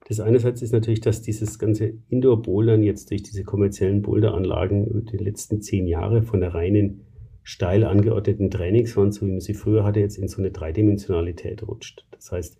[0.08, 5.18] Das einerseits ist natürlich, dass dieses ganze Indoor-Bouldern jetzt durch diese kommerziellen Boulderanlagen über die
[5.18, 7.06] letzten zehn Jahre von der reinen
[7.44, 12.06] steil angeordneten Trainingswand, so wie man sie früher hatte, jetzt in so eine Dreidimensionalität rutscht.
[12.12, 12.58] Das heißt,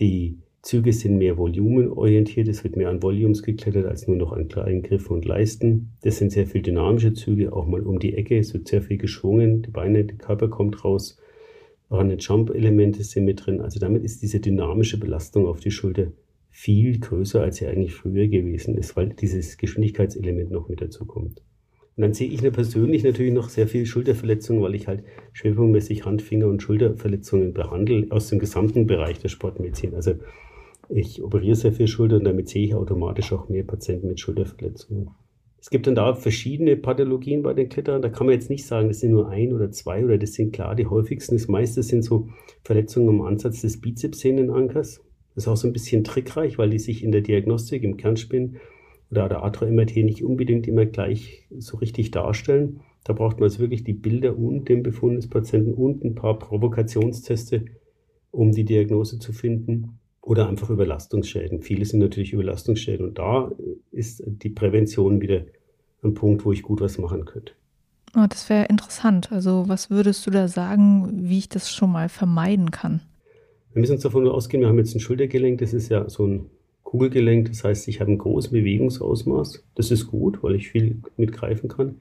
[0.00, 4.48] die Züge sind mehr volumenorientiert, es wird mehr an Volumes geklettert als nur noch an
[4.48, 5.92] kleinen Griffen und Leisten.
[6.02, 8.98] Das sind sehr viel dynamische Züge, auch mal um die Ecke, es wird sehr viel
[8.98, 11.18] geschwungen, die Beine, der Körper kommt raus,
[11.90, 13.60] Run- Jump-Elemente sind mit drin.
[13.60, 16.12] Also damit ist diese dynamische Belastung auf die Schulter
[16.50, 21.40] viel größer, als sie eigentlich früher gewesen ist, weil dieses Geschwindigkeitselement noch mit dazu kommt.
[21.98, 26.22] Und dann sehe ich persönlich natürlich noch sehr viel Schulterverletzungen, weil ich halt schwerpunktmäßig Hand-,
[26.22, 29.96] Finger- und Schulterverletzungen behandle aus dem gesamten Bereich der Sportmedizin.
[29.96, 30.12] Also
[30.88, 35.10] ich operiere sehr viel Schulter und damit sehe ich automatisch auch mehr Patienten mit Schulterverletzungen.
[35.60, 38.00] Es gibt dann da verschiedene Pathologien bei den Kletterern.
[38.00, 40.52] Da kann man jetzt nicht sagen, das sind nur ein oder zwei oder das sind
[40.52, 41.34] klar die häufigsten.
[41.34, 42.28] Das meiste sind so
[42.62, 45.00] Verletzungen am Ansatz des Bizepssehnenankers.
[45.34, 48.58] Das ist auch so ein bisschen trickreich, weil die sich in der Diagnostik im Kernspin
[49.10, 52.80] oder der Atro-MRT nicht unbedingt immer gleich so richtig darstellen.
[53.04, 56.38] Da braucht man jetzt wirklich die Bilder und den Befund des Patienten und ein paar
[56.38, 57.64] Provokationsteste,
[58.30, 61.62] um die Diagnose zu finden oder einfach Überlastungsschäden.
[61.62, 63.50] Viele sind natürlich Überlastungsschäden und da
[63.90, 65.44] ist die Prävention wieder
[66.02, 67.54] ein Punkt, wo ich gut was machen könnte.
[68.16, 69.32] Oh, das wäre interessant.
[69.32, 73.00] Also was würdest du da sagen, wie ich das schon mal vermeiden kann?
[73.72, 76.50] Wir müssen uns davon ausgehen, wir haben jetzt ein Schultergelenk, das ist ja so ein
[76.88, 79.62] Kugelgelenk, das heißt, ich habe ein großes Bewegungsausmaß.
[79.74, 82.00] Das ist gut, weil ich viel mitgreifen kann.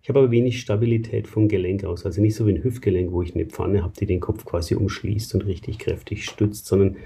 [0.00, 2.06] Ich habe aber wenig Stabilität vom Gelenk aus.
[2.06, 4.76] Also nicht so wie ein Hüftgelenk, wo ich eine Pfanne habe, die den Kopf quasi
[4.76, 6.98] umschließt und richtig kräftig stützt, sondern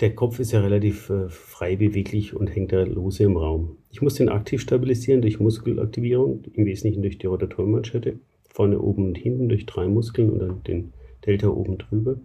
[0.00, 3.78] der Kopf ist ja relativ äh, frei beweglich und hängt da lose im Raum.
[3.90, 8.18] Ich muss den aktiv stabilisieren durch Muskelaktivierung, im Wesentlichen durch die Rotatormanschette,
[8.50, 10.92] vorne, oben und hinten durch drei Muskeln und dann den
[11.24, 12.16] Delta oben drüber.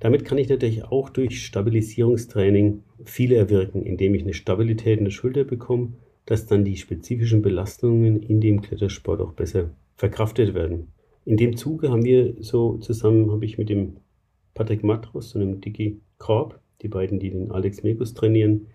[0.00, 5.10] Damit kann ich natürlich auch durch Stabilisierungstraining viele erwirken, indem ich eine Stabilität in der
[5.10, 5.94] Schulter bekomme,
[6.26, 10.88] dass dann die spezifischen Belastungen in dem Klettersport auch besser verkraftet werden.
[11.24, 13.96] In dem Zuge haben wir so zusammen, habe ich mit dem
[14.54, 18.68] Patrick Matros und dem Dicky Korb die beiden, die den Alex Mekus trainieren,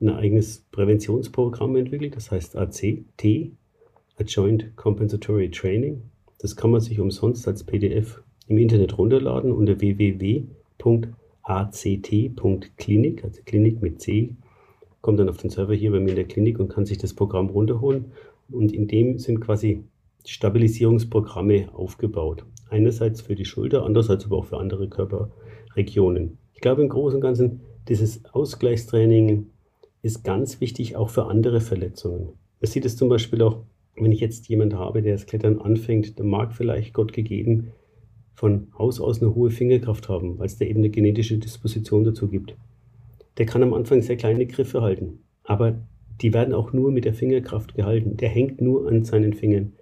[0.00, 3.52] ein eigenes Präventionsprogramm entwickelt, das heißt ACT,
[4.18, 6.02] Adjoint Compensatory Training.
[6.38, 9.80] Das kann man sich umsonst als PDF im Internet runterladen unter
[11.46, 14.34] www.act.klinik, also Klinik mit C,
[15.00, 17.14] kommt dann auf den Server hier bei mir in der Klinik und kann sich das
[17.14, 18.06] Programm runterholen.
[18.50, 19.84] Und in dem sind quasi
[20.24, 22.44] Stabilisierungsprogramme aufgebaut.
[22.68, 26.38] Einerseits für die Schulter, andererseits aber auch für andere Körperregionen.
[26.54, 29.46] Ich glaube im Großen und Ganzen, dieses Ausgleichstraining
[30.02, 32.30] ist ganz wichtig auch für andere Verletzungen.
[32.60, 33.62] Man sieht es zum Beispiel auch,
[33.94, 37.72] wenn ich jetzt jemanden habe, der das Klettern anfängt, der mag vielleicht Gott gegeben
[38.36, 42.28] von Haus aus eine hohe Fingerkraft haben, weil es da eben eine genetische Disposition dazu
[42.28, 42.54] gibt.
[43.38, 45.80] Der kann am Anfang sehr kleine Griffe halten, aber
[46.22, 48.16] die werden auch nur mit der Fingerkraft gehalten.
[48.16, 49.72] Der hängt nur an seinen Fingern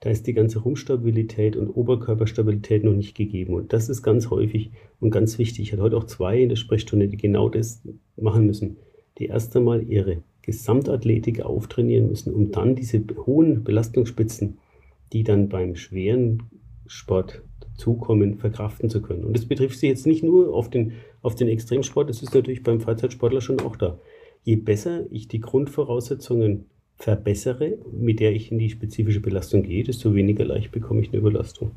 [0.00, 3.54] da ist die ganze Rumpfstabilität und Oberkörperstabilität noch nicht gegeben.
[3.54, 5.62] Und das ist ganz häufig und ganz wichtig.
[5.62, 7.82] Ich hatte heute auch zwei in der Sprechstunde, die genau das
[8.16, 8.76] machen müssen.
[9.18, 14.58] Die erst einmal ihre Gesamtathletik auftrainieren müssen, um dann diese hohen Belastungsspitzen,
[15.12, 16.42] die dann beim schweren
[16.86, 19.24] Sport dazukommen, verkraften zu können.
[19.24, 22.62] Und das betrifft sie jetzt nicht nur auf den, auf den Extremsport, das ist natürlich
[22.62, 23.98] beim Freizeitsportler schon auch da.
[24.44, 30.14] Je besser ich die Grundvoraussetzungen verbessere, mit der ich in die spezifische Belastung gehe, desto
[30.14, 31.72] weniger leicht bekomme ich eine Überlastung.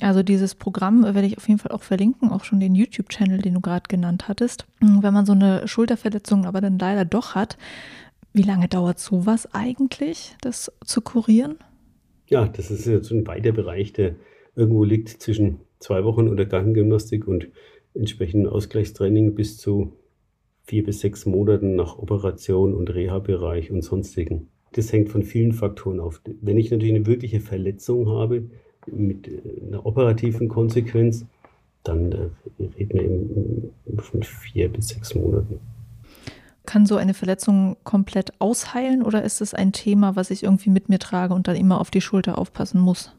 [0.00, 3.54] Also dieses Programm werde ich auf jeden Fall auch verlinken, auch schon den YouTube-Channel, den
[3.54, 4.66] du gerade genannt hattest.
[4.80, 7.58] Wenn man so eine Schulterverletzung aber dann leider doch hat,
[8.32, 11.56] wie lange dauert sowas eigentlich, das zu kurieren?
[12.28, 14.16] Ja, das ist jetzt ein weiter Bereich, der
[14.54, 17.48] irgendwo liegt zwischen zwei Wochen unter Gangengymnastik und
[17.94, 19.92] entsprechendem Ausgleichstraining bis zu
[20.64, 24.48] vier bis sechs Monaten nach Operation und Reha-Bereich und sonstigen.
[24.72, 26.20] Das hängt von vielen Faktoren auf.
[26.42, 28.44] Wenn ich natürlich eine wirkliche Verletzung habe
[28.86, 31.24] mit äh, einer operativen Konsequenz,
[31.82, 32.28] dann äh,
[32.78, 35.60] reden wir von vier bis sechs Monaten.
[36.68, 40.90] Kann so eine Verletzung komplett ausheilen oder ist es ein Thema, was ich irgendwie mit
[40.90, 43.16] mir trage und dann immer auf die Schulter aufpassen muss?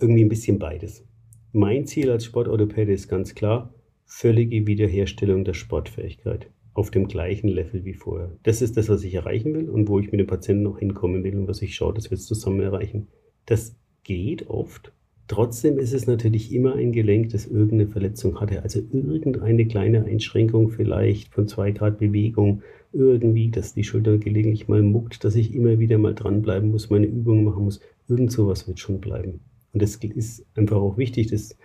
[0.00, 1.04] Irgendwie ein bisschen beides.
[1.52, 3.72] Mein Ziel als Sportorthopäde ist ganz klar,
[4.04, 8.36] völlige Wiederherstellung der Sportfähigkeit auf dem gleichen Level wie vorher.
[8.42, 11.22] Das ist das, was ich erreichen will und wo ich mit dem Patienten noch hinkommen
[11.22, 13.06] will und was ich schaue, dass wir es zusammen erreichen.
[13.46, 14.92] Das geht oft.
[15.32, 18.62] Trotzdem ist es natürlich immer ein Gelenk, das irgendeine Verletzung hatte.
[18.62, 24.82] Also irgendeine kleine Einschränkung vielleicht von zwei Grad Bewegung, irgendwie, dass die Schulter gelegentlich mal
[24.82, 27.80] muckt, dass ich immer wieder mal dranbleiben muss, meine Übungen machen muss.
[28.08, 29.40] Irgend sowas wird schon bleiben.
[29.72, 31.28] Und das ist einfach auch wichtig.
[31.28, 31.56] Das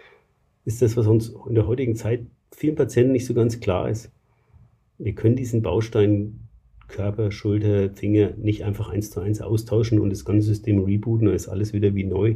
[0.64, 4.12] ist das, was uns in der heutigen Zeit vielen Patienten nicht so ganz klar ist
[4.98, 6.40] wir können diesen Baustein
[6.88, 11.36] Körper, Schulter, Finger nicht einfach eins zu eins austauschen und das ganze System rebooten, dann
[11.36, 12.36] ist alles wieder wie neu.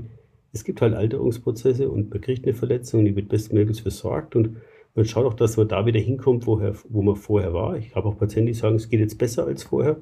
[0.53, 4.57] Es gibt halt Alterungsprozesse und man kriegt eine Verletzung, die wird bestmöglichst versorgt und
[4.95, 7.77] man schaut auch, dass man da wieder hinkommt, woher, wo man vorher war.
[7.77, 9.97] Ich habe auch Patienten, die sagen, es geht jetzt besser als vorher.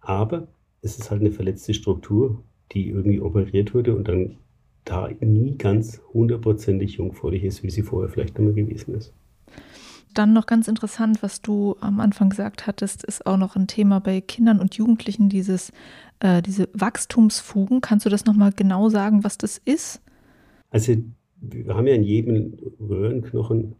[0.00, 0.48] Aber
[0.82, 2.42] es ist halt eine verletzte Struktur,
[2.72, 4.36] die irgendwie operiert wurde und dann
[4.84, 9.12] da nie ganz hundertprozentig jungfräulich ist, wie sie vorher vielleicht einmal gewesen ist.
[10.14, 14.00] Dann noch ganz interessant, was du am Anfang gesagt hattest, ist auch noch ein Thema
[14.00, 15.72] bei Kindern und Jugendlichen, dieses,
[16.20, 17.80] äh, diese Wachstumsfugen.
[17.80, 20.00] Kannst du das nochmal genau sagen, was das ist?
[20.70, 20.94] Also
[21.40, 23.76] wir haben ja in jedem Röhrenknochen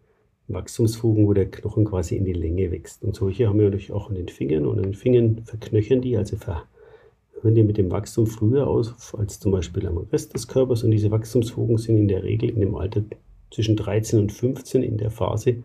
[0.48, 3.02] Wachstumsfugen, wo der Knochen quasi in die Länge wächst.
[3.02, 6.16] Und solche haben wir natürlich auch in den Fingern und in den Fingern verknöchern die,
[6.16, 6.36] also
[7.40, 10.84] hören die mit dem Wachstum früher aus als zum Beispiel am Rest des Körpers.
[10.84, 13.02] Und diese Wachstumsfugen sind in der Regel in dem Alter
[13.52, 15.62] zwischen 13 und 15 in der Phase,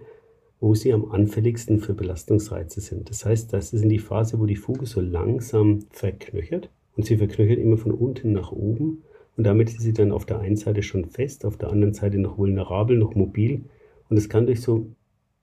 [0.62, 3.10] wo sie am anfälligsten für Belastungsreize sind.
[3.10, 7.18] Das heißt, das ist in die Phase, wo die Fuge so langsam verknöchert und sie
[7.18, 9.02] verknöchert immer von unten nach oben
[9.36, 12.20] und damit ist sie dann auf der einen Seite schon fest, auf der anderen Seite
[12.20, 13.62] noch vulnerabel, noch mobil
[14.10, 14.86] und es kann durch so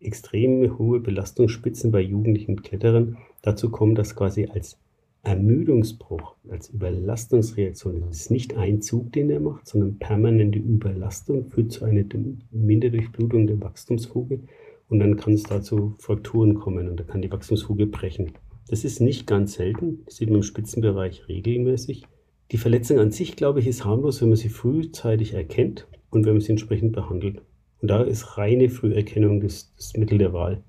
[0.01, 4.79] extrem hohe Belastungsspitzen bei jugendlichen Kletterern dazu kommen, dass quasi als
[5.25, 11.73] Ermüdungsbruch, als Überlastungsreaktion, das ist nicht ein Zug, den er macht, sondern permanente Überlastung führt
[11.73, 12.05] zu einer
[12.53, 14.41] Minderdurchblutung der Wachstumsfuge
[14.89, 18.33] und dann kann es da zu Frakturen kommen und da kann die Wachstumsfuge brechen.
[18.69, 22.05] Das ist nicht ganz selten, das sieht man im Spitzenbereich regelmäßig.
[22.51, 26.33] Die Verletzung an sich, glaube ich, ist harmlos, wenn man sie frühzeitig erkennt und wenn
[26.33, 27.43] man sie entsprechend behandelt.
[27.81, 30.63] Und da ist reine Früherkennung das, das Mittel der Wahl.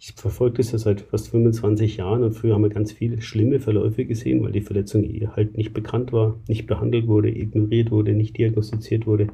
[0.00, 3.60] Ich verfolge das ja seit fast 25 Jahren und früher haben wir ganz viele schlimme
[3.60, 5.04] Verläufe gesehen, weil die Verletzung
[5.34, 9.28] halt nicht bekannt war, nicht behandelt wurde, ignoriert wurde, nicht diagnostiziert wurde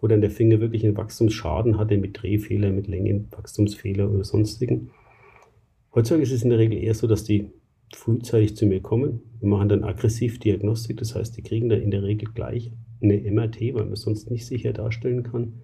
[0.00, 4.90] wo dann der Finger wirklich einen Wachstumsschaden hatte mit Drehfehler, mit Längenwachstumsfehler oder sonstigen.
[5.94, 7.50] Heutzutage ist es in der Regel eher so, dass die
[7.94, 9.20] frühzeitig zu mir kommen.
[9.40, 13.18] Wir machen dann aggressiv Diagnostik, das heißt, die kriegen dann in der Regel gleich eine
[13.18, 15.54] MRT, weil man es sonst nicht sicher darstellen kann.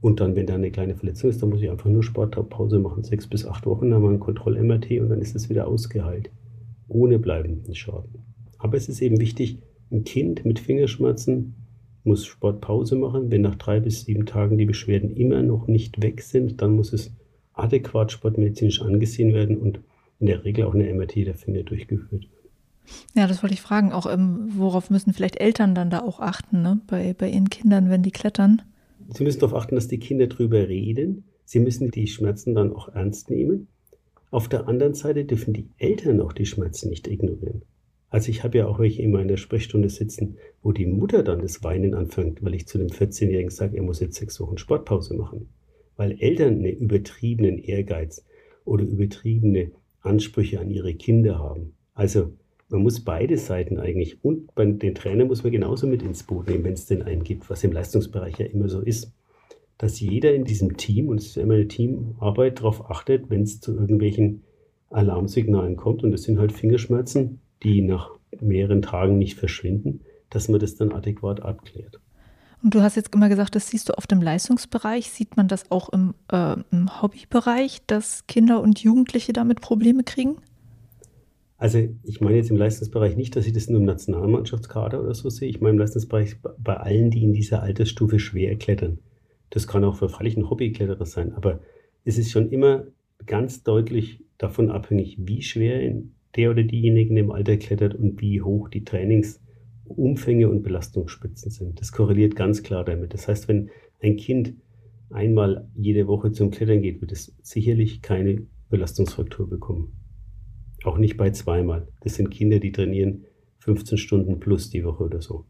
[0.00, 3.04] Und dann, wenn da eine kleine Verletzung ist, dann muss ich einfach nur Sportpause machen,
[3.04, 6.30] sechs bis acht Wochen, dann haben wir ein Kontroll-MRT und dann ist es wieder ausgeheilt,
[6.88, 8.24] ohne bleibenden Schaden.
[8.58, 9.58] Aber es ist eben wichtig,
[9.92, 11.54] ein Kind mit Fingerschmerzen
[12.04, 13.30] muss Sportpause machen.
[13.30, 16.92] Wenn nach drei bis sieben Tagen die Beschwerden immer noch nicht weg sind, dann muss
[16.92, 17.12] es
[17.52, 19.80] adäquat sportmedizinisch angesehen werden und
[20.18, 22.26] in der Regel auch eine MRT der Finger durchgeführt werden.
[23.14, 23.92] Ja, das wollte ich fragen.
[23.92, 26.80] Auch ähm, worauf müssen vielleicht Eltern dann da auch achten, ne?
[26.86, 28.62] bei, bei ihren Kindern, wenn die klettern?
[29.08, 31.24] Sie müssen darauf achten, dass die Kinder drüber reden.
[31.44, 33.68] Sie müssen die Schmerzen dann auch ernst nehmen.
[34.30, 37.62] Auf der anderen Seite dürfen die Eltern auch die Schmerzen nicht ignorieren.
[38.10, 41.40] Also ich habe ja auch welche immer in der Sprechstunde sitzen, wo die Mutter dann
[41.40, 45.14] das Weinen anfängt, weil ich zu dem 14-Jährigen sage, er muss jetzt sechs Wochen Sportpause
[45.14, 45.48] machen.
[45.96, 48.24] Weil Eltern einen übertriebenen Ehrgeiz
[48.64, 49.70] oder übertriebene
[50.00, 51.74] Ansprüche an ihre Kinder haben.
[51.94, 52.32] Also
[52.68, 56.48] man muss beide Seiten eigentlich und bei den Trainern muss man genauso mit ins Boot
[56.48, 59.12] nehmen, wenn es denn einen gibt, was im Leistungsbereich ja immer so ist.
[59.78, 63.60] Dass jeder in diesem Team, und es ist immer eine Teamarbeit, darauf achtet, wenn es
[63.60, 64.42] zu irgendwelchen
[64.90, 70.60] Alarmsignalen kommt, und das sind halt Fingerschmerzen, die nach mehreren Tagen nicht verschwinden, dass man
[70.60, 72.00] das dann adäquat abklärt.
[72.62, 75.10] Und du hast jetzt immer gesagt, das siehst du oft im Leistungsbereich.
[75.10, 80.36] Sieht man das auch im, äh, im Hobbybereich, dass Kinder und Jugendliche damit Probleme kriegen?
[81.56, 85.28] Also ich meine jetzt im Leistungsbereich nicht, dass ich das nur im Nationalmannschaftskader oder so
[85.28, 85.48] sehe.
[85.48, 88.98] Ich meine im Leistungsbereich bei allen, die in dieser Altersstufe schwer klettern.
[89.50, 91.60] Das kann auch für freilich ein Hobbykletterer sein, aber
[92.04, 92.84] es ist schon immer
[93.26, 95.82] ganz deutlich davon abhängig, wie schwer
[96.36, 101.80] der oder diejenige im Alter klettert und wie hoch die Trainingsumfänge und Belastungsspitzen sind.
[101.80, 103.14] Das korreliert ganz klar damit.
[103.14, 104.54] Das heißt, wenn ein Kind
[105.10, 109.92] einmal jede Woche zum Klettern geht, wird es sicherlich keine Belastungsfraktur bekommen.
[110.84, 111.88] Auch nicht bei zweimal.
[112.00, 113.24] Das sind Kinder, die trainieren
[113.58, 115.46] 15 Stunden plus die Woche oder so.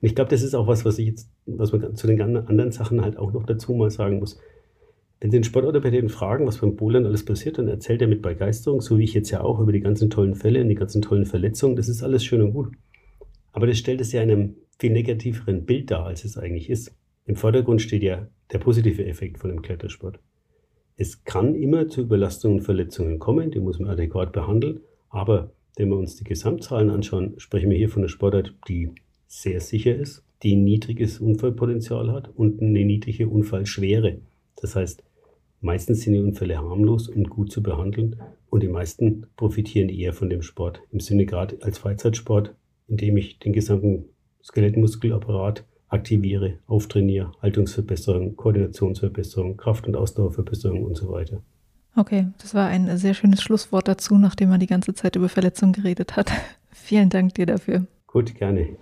[0.00, 2.72] Und ich glaube, das ist auch was, was ich jetzt, was man zu den anderen
[2.72, 4.38] Sachen halt auch noch dazu mal sagen muss.
[5.20, 8.82] Wenn Sie den Sportorthopäden fragen, was beim Bouldern alles passiert, dann erzählt er mit Begeisterung,
[8.82, 11.24] so wie ich jetzt ja auch, über die ganzen tollen Fälle und die ganzen tollen
[11.24, 11.76] Verletzungen.
[11.76, 12.72] Das ist alles schön und gut.
[13.52, 16.94] Aber das stellt es ja in einem viel negativeren Bild dar, als es eigentlich ist.
[17.24, 20.20] Im Vordergrund steht ja der positive Effekt von dem Klettersport.
[20.98, 24.80] Es kann immer zu Überlastungen und Verletzungen kommen, die muss man adäquat behandeln.
[25.08, 28.90] Aber wenn wir uns die Gesamtzahlen anschauen, sprechen wir hier von einer Sportart, die
[29.26, 34.18] sehr sicher ist, die ein niedriges Unfallpotenzial hat und eine niedrige Unfallschwere.
[34.60, 35.02] Das heißt,
[35.60, 38.16] meistens sind die Unfälle harmlos und gut zu behandeln
[38.50, 40.80] und die meisten profitieren eher von dem Sport.
[40.90, 42.54] Im Sinne gerade als Freizeitsport,
[42.88, 44.06] indem ich den gesamten
[44.42, 51.42] Skelettmuskelapparat aktiviere, auftrainiere, Haltungsverbesserung, Koordinationsverbesserung, Kraft- und Ausdauerverbesserung und so weiter.
[51.96, 55.72] Okay, das war ein sehr schönes Schlusswort dazu, nachdem man die ganze Zeit über Verletzungen
[55.72, 56.30] geredet hat.
[56.70, 57.86] Vielen Dank dir dafür.
[58.06, 58.76] Gut, gerne.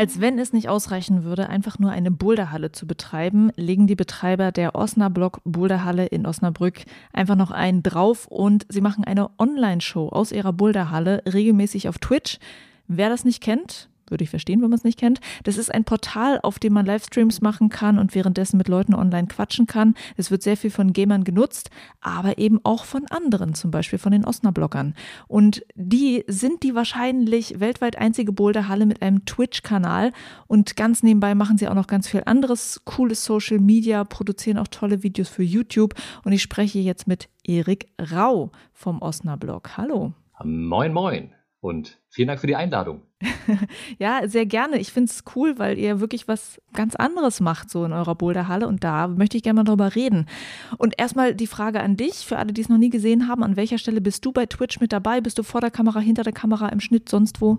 [0.00, 4.50] Als wenn es nicht ausreichen würde, einfach nur eine Boulderhalle zu betreiben, legen die Betreiber
[4.50, 10.32] der Osnabrück Boulderhalle in Osnabrück einfach noch einen drauf und sie machen eine Online-Show aus
[10.32, 12.38] ihrer Boulderhalle regelmäßig auf Twitch.
[12.88, 15.20] Wer das nicht kennt, würde ich verstehen, wenn man es nicht kennt.
[15.44, 19.28] Das ist ein Portal, auf dem man Livestreams machen kann und währenddessen mit Leuten online
[19.28, 19.94] quatschen kann.
[20.16, 21.70] Es wird sehr viel von Gamern genutzt,
[22.00, 24.94] aber eben auch von anderen, zum Beispiel von den Osnabrückern.
[25.28, 30.12] Und die sind die wahrscheinlich weltweit einzige Boulderhalle mit einem Twitch-Kanal
[30.46, 34.68] und ganz nebenbei machen sie auch noch ganz viel anderes cooles Social Media, produzieren auch
[34.68, 35.94] tolle Videos für YouTube
[36.24, 39.76] und ich spreche jetzt mit Erik Rau vom Osnablog.
[39.76, 40.12] Hallo.
[40.42, 43.02] Moin, moin und vielen Dank für die Einladung.
[43.98, 44.78] ja, sehr gerne.
[44.78, 48.66] Ich finde es cool, weil ihr wirklich was ganz anderes macht, so in eurer Boulderhalle.
[48.66, 50.26] Und da möchte ich gerne mal drüber reden.
[50.78, 53.56] Und erstmal die Frage an dich, für alle, die es noch nie gesehen haben: An
[53.56, 55.20] welcher Stelle bist du bei Twitch mit dabei?
[55.20, 57.58] Bist du vor der Kamera, hinter der Kamera, im Schnitt, sonst wo?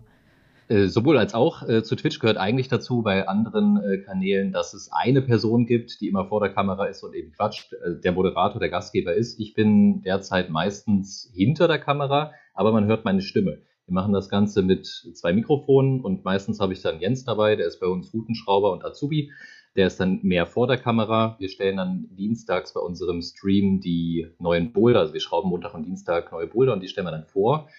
[0.67, 1.67] Äh, sowohl als auch.
[1.67, 6.01] Äh, zu Twitch gehört eigentlich dazu bei anderen äh, Kanälen, dass es eine Person gibt,
[6.01, 7.75] die immer vor der Kamera ist und eben quatscht.
[8.03, 9.39] der Moderator, der Gastgeber ist.
[9.39, 13.59] Ich bin derzeit meistens hinter der Kamera, aber man hört meine Stimme.
[13.87, 17.67] Wir machen das Ganze mit zwei Mikrofonen und meistens habe ich dann Jens dabei, der
[17.67, 19.31] ist bei uns Routenschrauber und Azubi.
[19.75, 21.37] Der ist dann mehr vor der Kamera.
[21.39, 24.99] Wir stellen dann dienstags bei unserem Stream die neuen Boulder.
[24.99, 27.69] Also wir schrauben Montag und Dienstag neue Boulder und die stellen wir dann vor.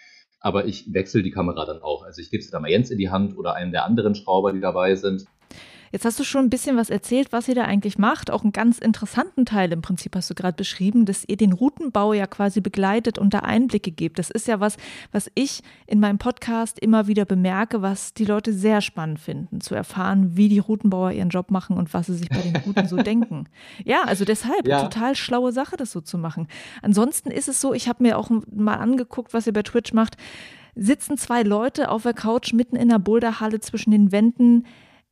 [0.40, 2.02] Aber ich wechsle die Kamera dann auch.
[2.04, 4.52] Also ich gebe sie dann mal Jens in die Hand oder einen der anderen Schrauber,
[4.52, 5.26] die dabei sind.
[5.92, 8.30] Jetzt hast du schon ein bisschen was erzählt, was ihr da eigentlich macht.
[8.30, 12.14] Auch einen ganz interessanten Teil im Prinzip hast du gerade beschrieben, dass ihr den Routenbau
[12.14, 14.18] ja quasi begleitet und da Einblicke gebt.
[14.18, 14.78] Das ist ja was,
[15.12, 19.74] was ich in meinem Podcast immer wieder bemerke, was die Leute sehr spannend finden, zu
[19.74, 22.96] erfahren, wie die Routenbauer ihren Job machen und was sie sich bei den Routen so
[23.02, 23.44] denken.
[23.84, 24.82] Ja, also deshalb ja.
[24.82, 26.48] total schlaue Sache, das so zu machen.
[26.80, 30.16] Ansonsten ist es so, ich habe mir auch mal angeguckt, was ihr bei Twitch macht
[30.74, 34.64] sitzen zwei Leute auf der Couch mitten in der Boulderhalle zwischen den Wänden,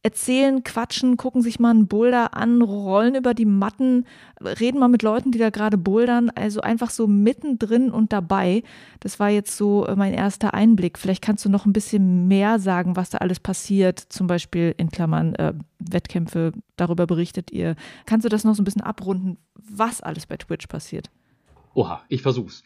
[0.03, 4.07] erzählen, quatschen, gucken sich mal einen Boulder an, rollen über die Matten,
[4.41, 8.63] reden mal mit Leuten, die da gerade bouldern, also einfach so mittendrin und dabei.
[9.01, 10.99] Das war jetzt so äh, mein erster Einblick.
[10.99, 14.91] Vielleicht kannst du noch ein bisschen mehr sagen, was da alles passiert, zum Beispiel in
[14.91, 17.77] Klammern äh, Wettkämpfe, darüber berichtet ihr.
[18.07, 21.11] Kannst du das noch so ein bisschen abrunden, was alles bei Twitch passiert?
[21.75, 22.63] Oha, ich versuch's.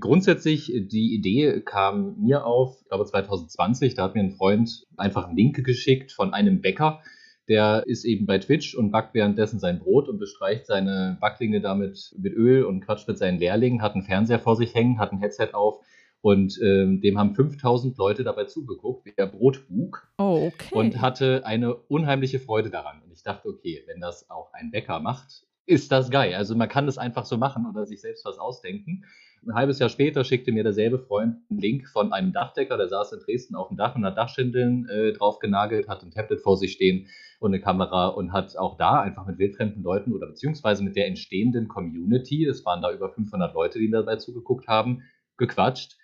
[0.00, 5.26] Grundsätzlich, die Idee kam mir auf, ich glaube 2020, da hat mir ein Freund einfach
[5.26, 7.02] einen Link geschickt von einem Bäcker,
[7.48, 12.14] der ist eben bei Twitch und backt währenddessen sein Brot und bestreicht seine Backlinge damit
[12.16, 15.18] mit Öl und quatscht mit seinen Lehrlingen, hat einen Fernseher vor sich hängen, hat ein
[15.18, 15.84] Headset auf
[16.22, 20.74] und ähm, dem haben 5000 Leute dabei zugeguckt, wie er Brot bug oh, okay.
[20.74, 23.02] und hatte eine unheimliche Freude daran.
[23.02, 26.34] Und ich dachte, okay, wenn das auch ein Bäcker macht, ist das geil.
[26.34, 29.04] Also man kann das einfach so machen oder sich selbst was ausdenken.
[29.46, 33.12] Ein halbes Jahr später schickte mir derselbe Freund einen Link von einem Dachdecker, der saß
[33.12, 36.56] in Dresden auf dem Dach und hat Dachschindeln äh, drauf genagelt, hat ein Tablet vor
[36.56, 37.08] sich stehen
[37.40, 41.06] und eine Kamera und hat auch da einfach mit wildfremden Leuten oder beziehungsweise mit der
[41.06, 45.02] entstehenden Community, es waren da über 500 Leute, die dabei zugeguckt haben,
[45.36, 45.96] gequatscht.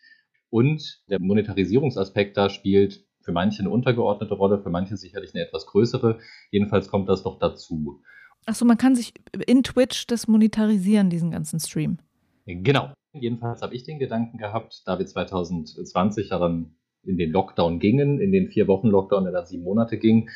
[0.50, 5.66] Und der Monetarisierungsaspekt da spielt für manche eine untergeordnete Rolle, für manche sicherlich eine etwas
[5.66, 6.18] größere.
[6.50, 8.02] Jedenfalls kommt das doch dazu.
[8.46, 9.12] Achso, man kann sich
[9.46, 11.98] in Twitch das monetarisieren, diesen ganzen Stream.
[12.46, 12.92] Genau.
[13.12, 18.30] Jedenfalls habe ich den Gedanken gehabt, da wir 2020 daran in den Lockdown gingen, in
[18.30, 20.30] den vier Wochen Lockdown, der dann sieben Monate ging,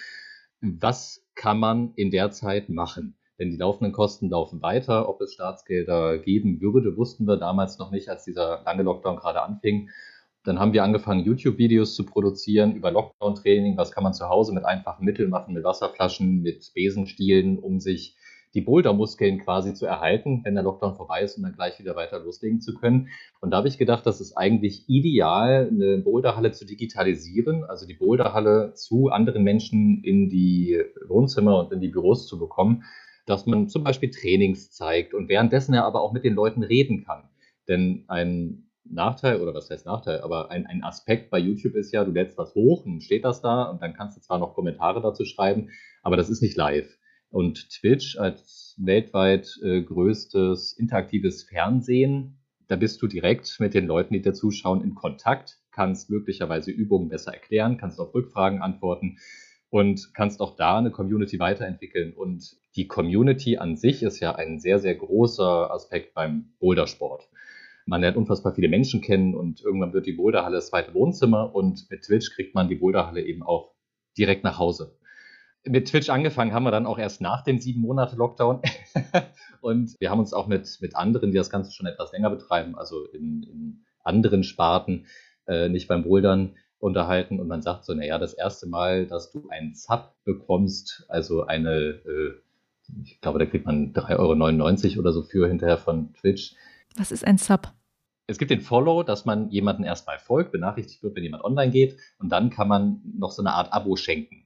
[0.61, 3.17] was kann man in der Zeit machen?
[3.39, 5.09] Denn die laufenden Kosten laufen weiter.
[5.09, 9.43] Ob es Staatsgelder geben würde, wussten wir damals noch nicht, als dieser lange Lockdown gerade
[9.43, 9.91] anfing.
[10.45, 13.77] Dann haben wir angefangen, YouTube-Videos zu produzieren über Lockdown-Training.
[13.77, 18.17] Was kann man zu Hause mit einfachen Mitteln machen, mit Wasserflaschen, mit Besenstielen, um sich
[18.55, 22.21] die Bouldermuskeln quasi zu erhalten, wenn der Lockdown vorbei ist und dann gleich wieder weiter
[22.21, 23.09] loslegen zu können.
[23.41, 27.95] Und da habe ich gedacht, das ist eigentlich ideal, eine Boulderhalle zu digitalisieren, also die
[27.95, 32.85] Boulderhalle zu anderen Menschen in die Wohnzimmer und in die Büros zu bekommen,
[33.27, 37.05] dass man zum Beispiel Trainings zeigt und währenddessen er aber auch mit den Leuten reden
[37.05, 37.29] kann.
[37.69, 42.05] Denn ein Nachteil, oder was heißt Nachteil, aber ein, ein Aspekt bei YouTube ist ja,
[42.05, 45.01] du lädst was hoch und steht das da und dann kannst du zwar noch Kommentare
[45.01, 45.71] dazu schreiben,
[46.03, 46.89] aber das ist nicht live.
[47.35, 54.15] Und Twitch als weltweit äh, größtes interaktives Fernsehen, da bist du direkt mit den Leuten,
[54.15, 59.19] die dir zuschauen, in Kontakt, kannst möglicherweise Übungen besser erklären, kannst auf Rückfragen antworten
[59.69, 62.13] und kannst auch da eine Community weiterentwickeln.
[62.13, 67.29] Und die Community an sich ist ja ein sehr, sehr großer Aspekt beim Bouldersport.
[67.85, 71.91] Man lernt unfassbar viele Menschen kennen und irgendwann wird die Boulderhalle das zweite Wohnzimmer und
[71.91, 73.75] mit Twitch kriegt man die Boulderhalle eben auch
[74.17, 74.97] direkt nach Hause
[75.67, 78.61] mit Twitch angefangen haben wir dann auch erst nach dem sieben Monate Lockdown.
[79.61, 82.77] und wir haben uns auch mit, mit anderen, die das Ganze schon etwas länger betreiben,
[82.77, 85.07] also in, in anderen Sparten,
[85.47, 86.55] äh, nicht beim Bouldern,
[86.85, 87.41] unterhalten.
[87.41, 91.71] Und man sagt so, naja, das erste Mal, dass du einen Sub bekommst, also eine,
[91.71, 92.35] äh,
[93.03, 96.55] ich glaube, da kriegt man 3,99 Euro oder so für hinterher von Twitch.
[96.97, 97.73] Was ist ein Sub?
[98.27, 101.99] Es gibt den Follow, dass man jemanden erstmal folgt, benachrichtigt wird, wenn jemand online geht.
[102.19, 104.44] Und dann kann man noch so eine Art Abo schenken.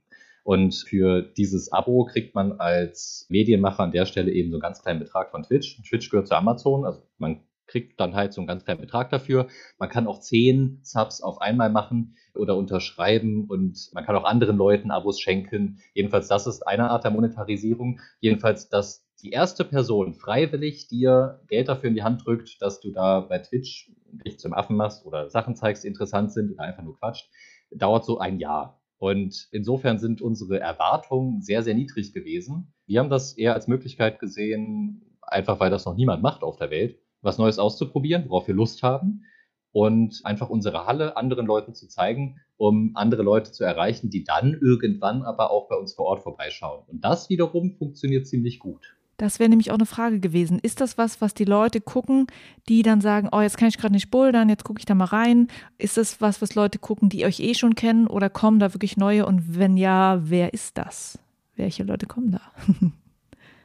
[0.49, 4.80] Und für dieses Abo kriegt man als Medienmacher an der Stelle eben so einen ganz
[4.80, 5.78] kleinen Betrag von Twitch.
[5.82, 9.49] Twitch gehört zu Amazon, also man kriegt dann halt so einen ganz kleinen Betrag dafür.
[9.78, 14.57] Man kann auch zehn Subs auf einmal machen oder unterschreiben und man kann auch anderen
[14.57, 15.80] Leuten Abos schenken.
[15.92, 18.01] Jedenfalls, das ist eine Art der Monetarisierung.
[18.20, 22.90] Jedenfalls, dass die erste Person freiwillig dir Geld dafür in die Hand drückt, dass du
[22.90, 23.92] da bei Twitch
[24.24, 27.28] dich zum Affen machst oder Sachen zeigst, die interessant sind oder einfach nur quatscht,
[27.70, 28.77] dauert so ein Jahr.
[28.99, 32.72] Und insofern sind unsere Erwartungen sehr, sehr niedrig gewesen.
[32.86, 36.70] Wir haben das eher als Möglichkeit gesehen, einfach weil das noch niemand macht auf der
[36.70, 39.24] Welt, was Neues auszuprobieren, worauf wir Lust haben
[39.72, 44.59] und einfach unsere Halle anderen Leuten zu zeigen, um andere Leute zu erreichen, die dann
[44.61, 46.84] irgendwann aber auch bei uns vor Ort vorbeischauen.
[46.88, 48.97] Und das wiederum funktioniert ziemlich gut.
[49.18, 50.60] Das wäre nämlich auch eine Frage gewesen.
[50.60, 52.28] Ist das was, was die Leute gucken,
[52.68, 55.06] die dann sagen, oh, jetzt kann ich gerade nicht bouldern, jetzt gucke ich da mal
[55.06, 55.48] rein?
[55.76, 58.96] Ist das was, was Leute gucken, die euch eh schon kennen oder kommen da wirklich
[58.96, 59.26] neue?
[59.26, 61.18] Und wenn ja, wer ist das?
[61.56, 62.40] Welche Leute kommen da?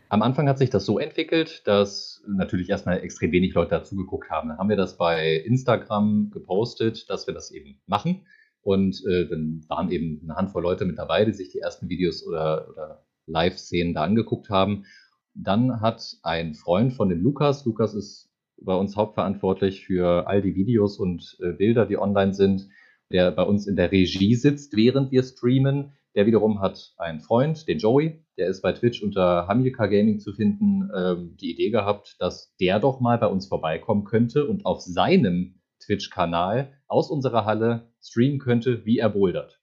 [0.10, 4.50] Am Anfang hat sich das so entwickelt, dass natürlich erstmal extrem wenig Leute dazugeguckt haben.
[4.50, 8.26] Dann haben wir das bei Instagram gepostet, dass wir das eben machen.
[8.64, 12.26] Und äh, dann waren eben eine Handvoll Leute mit dabei, die sich die ersten Videos
[12.26, 14.86] oder, oder Live-Szenen da angeguckt haben.
[15.34, 18.30] Dann hat ein Freund von dem Lukas, Lukas ist
[18.62, 22.70] bei uns hauptverantwortlich für all die Videos und äh, Bilder, die online sind,
[23.12, 25.94] der bei uns in der Regie sitzt, während wir streamen.
[26.16, 30.34] Der wiederum hat einen Freund, den Joey, der ist bei Twitch unter Hamilcar Gaming zu
[30.34, 34.82] finden, ähm, die Idee gehabt, dass der doch mal bei uns vorbeikommen könnte und auf
[34.82, 39.60] seinem Twitch-Kanal aus unserer Halle streamen könnte, wie er bouldert.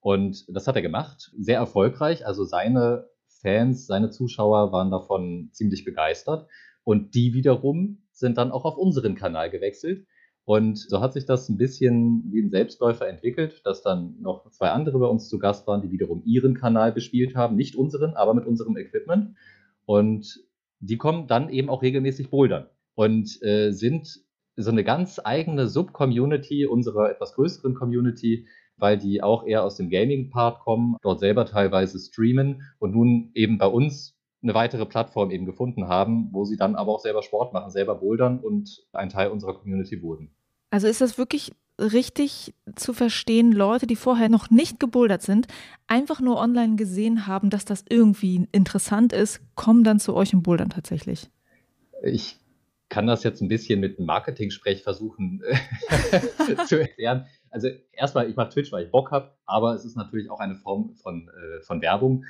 [0.00, 2.26] Und das hat er gemacht, sehr erfolgreich.
[2.26, 3.10] Also seine
[3.40, 6.48] Fans, seine Zuschauer waren davon ziemlich begeistert.
[6.84, 10.06] Und die wiederum sind dann auch auf unseren Kanal gewechselt.
[10.44, 14.70] Und so hat sich das ein bisschen wie ein Selbstläufer entwickelt, dass dann noch zwei
[14.70, 17.56] andere bei uns zu Gast waren, die wiederum ihren Kanal bespielt haben.
[17.56, 19.36] Nicht unseren, aber mit unserem Equipment.
[19.86, 20.40] Und
[20.80, 24.20] die kommen dann eben auch regelmäßig bouldern und äh, sind
[24.56, 28.46] so eine ganz eigene Sub-Community unserer etwas größeren Community,
[28.80, 33.58] weil die auch eher aus dem Gaming-Part kommen, dort selber teilweise streamen und nun eben
[33.58, 37.52] bei uns eine weitere Plattform eben gefunden haben, wo sie dann aber auch selber Sport
[37.52, 40.30] machen, selber bouldern und ein Teil unserer Community wurden.
[40.70, 45.46] Also ist das wirklich richtig zu verstehen, Leute, die vorher noch nicht gebouldert sind,
[45.86, 50.42] einfach nur online gesehen haben, dass das irgendwie interessant ist, kommen dann zu euch im
[50.42, 51.30] Bouldern tatsächlich?
[52.02, 52.38] Ich
[52.88, 55.42] kann das jetzt ein bisschen mit Marketing-Sprech versuchen
[56.66, 60.30] zu erklären also erstmal, ich mache Twitch, weil ich Bock habe, aber es ist natürlich
[60.30, 62.24] auch eine Form von, äh, von Werbung.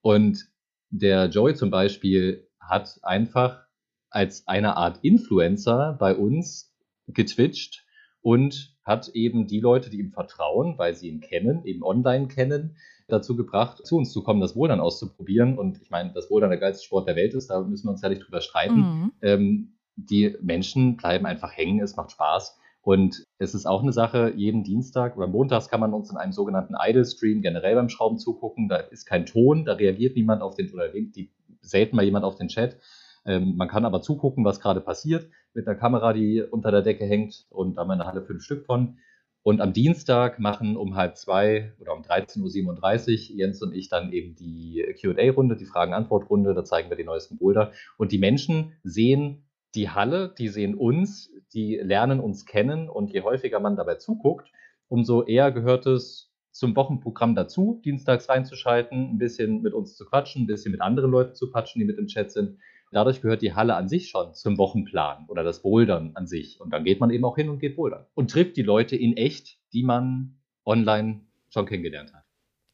[0.00, 0.46] Und
[0.90, 3.66] der Joey zum Beispiel hat einfach
[4.10, 6.74] als eine Art Influencer bei uns
[7.06, 7.84] getwitcht
[8.22, 12.76] und hat eben die Leute, die ihm vertrauen, weil sie ihn kennen, eben online kennen,
[13.08, 15.58] dazu gebracht, zu uns zu kommen, das Bouldern auszuprobieren.
[15.58, 18.02] Und ich meine, das Bouldern der geilste Sport der Welt ist, da müssen wir uns
[18.02, 18.76] ja nicht drüber streiten.
[18.76, 19.12] Mhm.
[19.22, 22.58] Ähm, die Menschen bleiben einfach hängen, es macht Spaß.
[22.86, 26.30] Und es ist auch eine Sache, jeden Dienstag oder montags kann man uns in einem
[26.30, 28.68] sogenannten Idle-Stream generell beim Schrauben zugucken.
[28.68, 31.32] Da ist kein Ton, da reagiert niemand auf den, oder die,
[31.62, 32.78] selten mal jemand auf den Chat.
[33.24, 37.06] Ähm, man kann aber zugucken, was gerade passiert mit einer Kamera, die unter der Decke
[37.06, 38.98] hängt und da haben wir in der Halle fünf Stück von.
[39.42, 44.12] Und am Dienstag machen um halb zwei oder um 13.37 Uhr Jens und ich dann
[44.12, 46.54] eben die QA-Runde, die Fragen-Antwort-Runde.
[46.54, 47.72] Da zeigen wir die neuesten Boulder.
[47.96, 49.45] Und die Menschen sehen
[49.76, 52.88] die Halle, die sehen uns, die lernen uns kennen.
[52.88, 54.50] Und je häufiger man dabei zuguckt,
[54.88, 60.44] umso eher gehört es zum Wochenprogramm dazu, dienstags reinzuschalten, ein bisschen mit uns zu quatschen,
[60.44, 62.58] ein bisschen mit anderen Leuten zu quatschen, die mit im Chat sind.
[62.92, 66.60] Dadurch gehört die Halle an sich schon zum Wochenplan oder das Bouldern an sich.
[66.60, 68.06] Und dann geht man eben auch hin und geht bouldern.
[68.14, 71.20] Und trifft die Leute in echt, die man online
[71.50, 72.25] schon kennengelernt hat.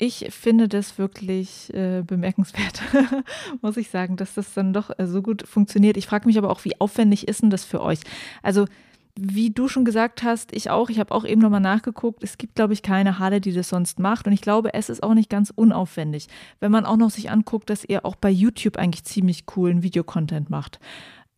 [0.04, 2.82] Ich finde das wirklich äh, bemerkenswert,
[3.62, 5.96] muss ich sagen, dass das dann doch äh, so gut funktioniert.
[5.96, 8.00] Ich frage mich aber auch, wie aufwendig ist denn das für euch?
[8.42, 8.64] Also
[9.14, 12.56] wie du schon gesagt hast, ich auch, ich habe auch eben nochmal nachgeguckt, es gibt,
[12.56, 14.26] glaube ich, keine Halle, die das sonst macht.
[14.26, 16.26] Und ich glaube, es ist auch nicht ganz unaufwendig,
[16.58, 20.50] wenn man auch noch sich anguckt, dass ihr auch bei YouTube eigentlich ziemlich coolen Videocontent
[20.50, 20.80] macht.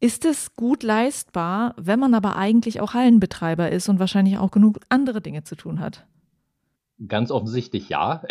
[0.01, 4.81] Ist es gut leistbar, wenn man aber eigentlich auch Hallenbetreiber ist und wahrscheinlich auch genug
[4.89, 6.07] andere Dinge zu tun hat?
[7.09, 8.23] Ganz offensichtlich ja,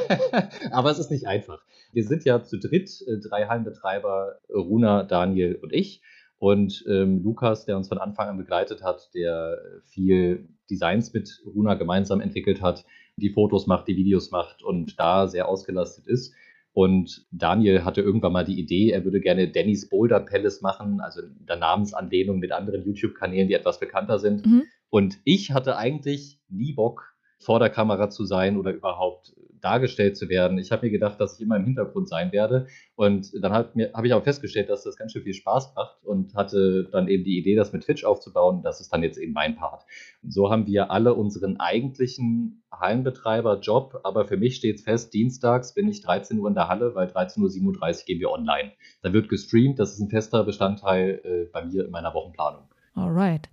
[0.72, 1.62] aber es ist nicht einfach.
[1.92, 6.02] Wir sind ja zu dritt, äh, drei Hallenbetreiber, Runa, Daniel und ich.
[6.38, 11.74] Und ähm, Lukas, der uns von Anfang an begleitet hat, der viel Designs mit Runa
[11.74, 12.84] gemeinsam entwickelt hat,
[13.16, 16.34] die Fotos macht, die Videos macht und da sehr ausgelastet ist.
[16.72, 21.20] Und Daniel hatte irgendwann mal die Idee, er würde gerne Denny's Boulder Palace machen, also
[21.20, 24.46] in der Namensanlehnung mit anderen YouTube-Kanälen, die etwas bekannter sind.
[24.46, 24.64] Mhm.
[24.88, 27.11] Und ich hatte eigentlich nie Bock,
[27.42, 30.58] vor der Kamera zu sein oder überhaupt dargestellt zu werden.
[30.58, 32.66] Ich habe mir gedacht, dass ich immer im Hintergrund sein werde.
[32.96, 36.34] Und dann habe hab ich aber festgestellt, dass das ganz schön viel Spaß macht und
[36.34, 38.62] hatte dann eben die Idee, das mit Twitch aufzubauen.
[38.62, 39.84] Das ist dann jetzt eben mein Part.
[40.22, 44.00] Und so haben wir alle unseren eigentlichen Hallenbetreiber-Job.
[44.02, 47.06] Aber für mich steht es fest, dienstags bin ich 13 Uhr in der Halle, weil
[47.06, 48.72] 13.37 Uhr gehen wir online.
[49.02, 49.78] Da wird gestreamt.
[49.78, 52.64] Das ist ein fester Bestandteil äh, bei mir in meiner Wochenplanung.
[52.94, 53.48] Alright.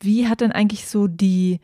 [0.00, 1.60] Wie hat denn eigentlich so die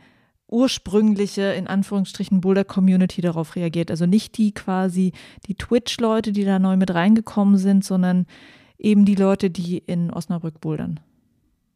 [0.48, 3.90] ursprüngliche, in Anführungsstrichen, Boulder-Community darauf reagiert.
[3.90, 5.12] Also nicht die quasi,
[5.46, 8.26] die Twitch-Leute, die da neu mit reingekommen sind, sondern
[8.78, 11.00] eben die Leute, die in Osnabrück bouldern.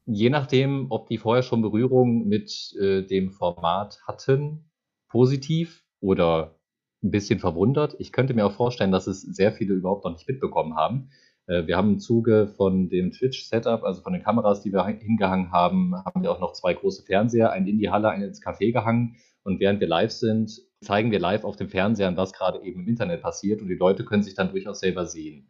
[0.07, 4.65] Je nachdem, ob die vorher schon Berührung mit äh, dem Format hatten,
[5.09, 6.59] positiv oder
[7.03, 7.95] ein bisschen verwundert.
[7.99, 11.11] Ich könnte mir auch vorstellen, dass es sehr viele überhaupt noch nicht mitbekommen haben.
[11.47, 15.53] Äh, wir haben im Zuge von dem Twitch-Setup, also von den Kameras, die wir hingehangen
[15.53, 18.73] haben, haben wir auch noch zwei große Fernseher, einen in die Halle, einen ins Café
[18.73, 19.17] gehangen.
[19.45, 22.89] Und während wir live sind, zeigen wir live auf dem Fernseher, was gerade eben im
[22.89, 23.61] Internet passiert.
[23.61, 25.49] Und die Leute können sich dann durchaus selber sehen.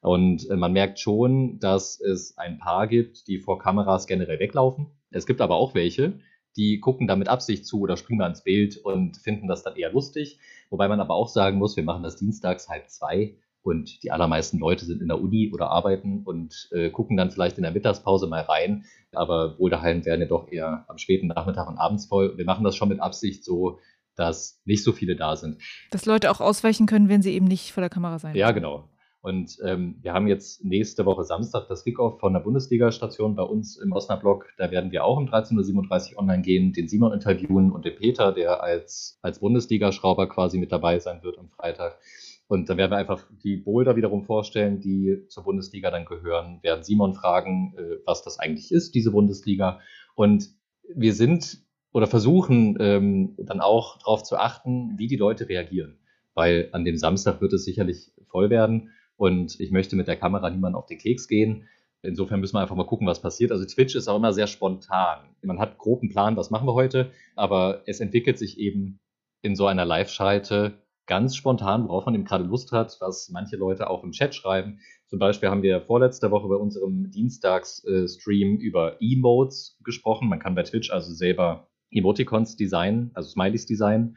[0.00, 4.86] Und äh, man merkt schon, dass es ein paar gibt, die vor Kameras generell weglaufen.
[5.10, 6.18] Es gibt aber auch welche,
[6.56, 9.92] die gucken da mit Absicht zu oder springen ans Bild und finden das dann eher
[9.92, 10.38] lustig.
[10.70, 14.58] Wobei man aber auch sagen muss, wir machen das dienstags halb zwei und die allermeisten
[14.58, 18.26] Leute sind in der Uni oder arbeiten und äh, gucken dann vielleicht in der Mittagspause
[18.26, 18.84] mal rein.
[19.12, 22.36] Aber Boulderhallen werden ja doch eher am späten Nachmittag und abends voll.
[22.36, 23.78] Wir machen das schon mit Absicht so,
[24.16, 25.62] dass nicht so viele da sind.
[25.90, 28.36] Dass Leute auch ausweichen können, wenn sie eben nicht vor der Kamera sein.
[28.36, 28.88] Ja, genau.
[29.22, 33.78] Und ähm, wir haben jetzt nächste Woche Samstag das Kickoff von der Bundesliga-Station bei uns
[33.78, 34.52] im Osnabrück.
[34.58, 38.32] Da werden wir auch um 13.37 Uhr online gehen, den Simon interviewen und den Peter,
[38.32, 41.98] der als, als Bundesliga-Schrauber quasi mit dabei sein wird am Freitag.
[42.46, 46.84] Und dann werden wir einfach die Boulder wiederum vorstellen, die zur Bundesliga dann gehören, werden
[46.84, 49.80] Simon fragen, äh, was das eigentlich ist, diese Bundesliga.
[50.14, 50.50] Und
[50.94, 55.98] wir sind oder versuchen ähm, dann auch darauf zu achten, wie die Leute reagieren.
[56.34, 60.50] Weil an dem Samstag wird es sicherlich voll werden und ich möchte mit der Kamera
[60.50, 61.68] niemanden auf den Keks gehen.
[62.02, 63.52] Insofern müssen wir einfach mal gucken, was passiert.
[63.52, 65.20] Also Twitch ist auch immer sehr spontan.
[65.42, 68.98] Man hat groben Plan, was machen wir heute, aber es entwickelt sich eben
[69.40, 73.90] in so einer Live-Schalte ganz spontan, worauf man eben gerade Lust hat, was manche Leute
[73.90, 74.80] auch im Chat schreiben.
[75.06, 80.28] Zum Beispiel haben wir vorletzte Woche bei unserem Dienstags-Stream über Emotes gesprochen.
[80.28, 84.16] Man kann bei Twitch also selber Emoticons designen, also Smileys designen.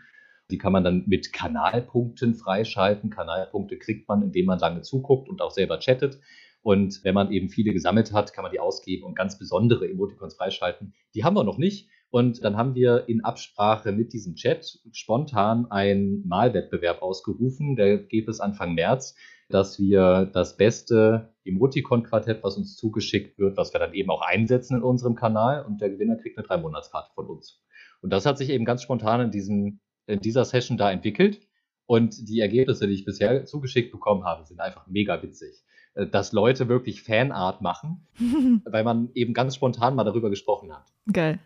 [0.49, 3.09] Die kann man dann mit Kanalpunkten freischalten.
[3.09, 6.19] Kanalpunkte kriegt man, indem man lange zuguckt und auch selber chattet.
[6.61, 10.35] Und wenn man eben viele gesammelt hat, kann man die ausgeben und ganz besondere Emoticons
[10.35, 10.93] freischalten.
[11.15, 11.89] Die haben wir noch nicht.
[12.09, 17.75] Und dann haben wir in Absprache mit diesem Chat spontan einen Malwettbewerb ausgerufen.
[17.75, 19.15] Der geht bis Anfang März,
[19.49, 24.77] dass wir das beste Emoticon-Quartett, was uns zugeschickt wird, was wir dann eben auch einsetzen
[24.77, 25.65] in unserem Kanal.
[25.65, 27.61] Und der Gewinner kriegt eine Drei-Monats-Karte von uns.
[28.01, 31.41] Und das hat sich eben ganz spontan in, diesem, in dieser Session da entwickelt.
[31.85, 35.63] Und die Ergebnisse, die ich bisher zugeschickt bekommen habe, sind einfach mega witzig.
[35.97, 38.05] Äh, dass Leute wirklich Fanart machen,
[38.65, 40.85] weil man eben ganz spontan mal darüber gesprochen hat.
[41.11, 41.39] Geil.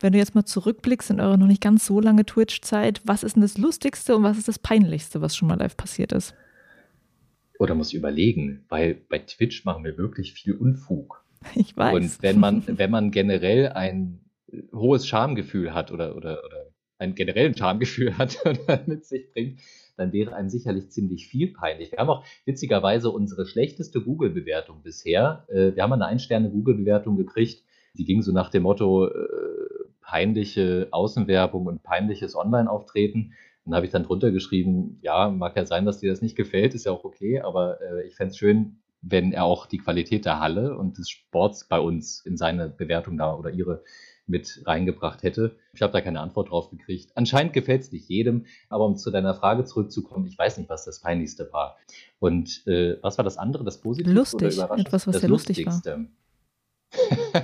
[0.00, 3.34] Wenn du jetzt mal zurückblickst in eure noch nicht ganz so lange Twitch-Zeit, was ist
[3.34, 6.34] denn das Lustigste und was ist das Peinlichste, was schon mal live passiert ist?
[7.58, 11.24] Oder muss ich überlegen, weil bei Twitch machen wir wirklich viel Unfug.
[11.54, 11.94] Ich weiß.
[11.94, 14.18] Und wenn man, wenn man generell ein
[14.72, 16.66] hohes Schamgefühl hat oder, oder, oder
[16.98, 19.60] ein generellen Schamgefühl hat oder mit sich bringt,
[19.98, 21.92] dann wäre einem sicherlich ziemlich viel peinlich.
[21.92, 25.44] Wir haben auch witzigerweise unsere schlechteste Google-Bewertung bisher.
[25.48, 27.64] Äh, wir haben eine Ein-Sterne-Google-Bewertung gekriegt.
[27.94, 29.12] Die ging so nach dem Motto äh,
[30.00, 33.34] peinliche Außenwerbung und peinliches Online-Auftreten.
[33.64, 36.74] Dann habe ich dann drunter geschrieben, ja, mag ja sein, dass dir das nicht gefällt,
[36.74, 40.24] ist ja auch okay, aber äh, ich fände es schön, wenn er auch die Qualität
[40.24, 43.84] der Halle und des Sports bei uns in seine Bewertung da oder ihre
[44.28, 45.56] mit reingebracht hätte.
[45.72, 47.12] Ich habe da keine Antwort drauf gekriegt.
[47.14, 50.84] Anscheinend gefällt es nicht jedem, aber um zu deiner Frage zurückzukommen, ich weiß nicht, was
[50.84, 51.76] das Peinlichste war.
[52.18, 54.12] Und äh, was war das andere, das Positive?
[54.12, 55.80] Lustig, etwas, was das sehr lustig war.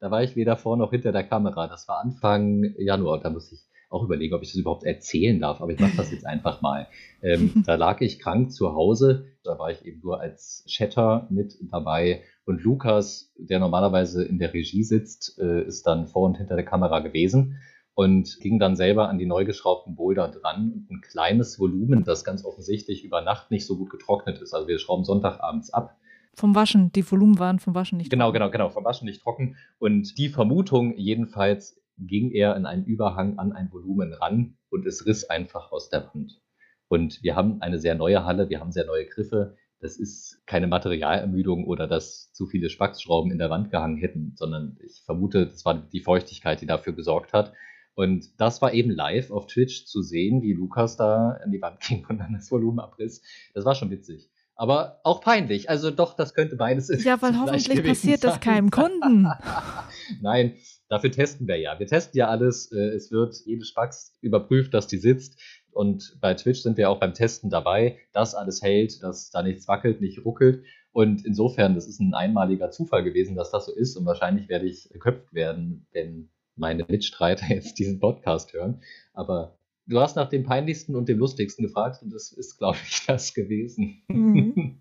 [0.00, 1.68] da war ich weder vor noch hinter der Kamera.
[1.68, 3.20] Das war Anfang Januar.
[3.20, 3.60] Da muss ich
[3.92, 6.88] auch überlegen, ob ich das überhaupt erzählen darf, aber ich mache das jetzt einfach mal.
[7.22, 11.56] Ähm, da lag ich krank zu Hause, da war ich eben nur als Chatter mit
[11.70, 16.56] dabei und Lukas, der normalerweise in der Regie sitzt, äh, ist dann vor und hinter
[16.56, 17.58] der Kamera gewesen
[17.94, 22.24] und ging dann selber an die neu geschraubten Boulder dran und ein kleines Volumen, das
[22.24, 24.54] ganz offensichtlich über Nacht nicht so gut getrocknet ist.
[24.54, 25.96] Also wir schrauben Sonntagabends ab.
[26.34, 28.34] Vom Waschen, die Volumen waren vom Waschen nicht genau, trocken.
[28.34, 29.56] Genau, genau, genau, vom Waschen nicht trocken.
[29.78, 35.04] Und die Vermutung jedenfalls ging er in einen Überhang an ein Volumen ran und es
[35.04, 36.40] riss einfach aus der Wand.
[36.88, 40.68] Und wir haben eine sehr neue Halle, wir haben sehr neue Griffe, das ist keine
[40.68, 45.64] Materialermüdung oder dass zu viele Spacksschrauben in der Wand gehangen hätten, sondern ich vermute, das
[45.64, 47.52] war die Feuchtigkeit, die dafür gesorgt hat.
[47.94, 51.80] Und das war eben live auf Twitch zu sehen, wie Lukas da an die Wand
[51.86, 53.22] ging und dann das Volumen abriss.
[53.54, 54.30] Das war schon witzig.
[54.54, 55.68] Aber auch peinlich.
[55.68, 57.00] Also doch, das könnte beides sein.
[57.00, 59.26] Ja, weil hoffentlich passiert das keinem Kunden.
[60.20, 60.54] Nein,
[60.88, 61.78] dafür testen wir ja.
[61.80, 62.70] Wir testen ja alles.
[62.70, 65.40] Äh, es wird jede Spax überprüft, dass die sitzt.
[65.72, 69.68] Und bei Twitch sind wir auch beim Testen dabei, dass alles hält, dass da nichts
[69.68, 70.64] wackelt, nicht ruckelt.
[70.92, 73.96] Und insofern, das ist ein einmaliger Zufall gewesen, dass das so ist.
[73.96, 78.82] Und wahrscheinlich werde ich geköpft werden, wenn meine Mitstreiter jetzt diesen Podcast hören.
[79.14, 83.04] Aber du hast nach dem peinlichsten und dem lustigsten gefragt und das ist, glaube ich,
[83.06, 84.02] das gewesen.
[84.08, 84.78] Mhm.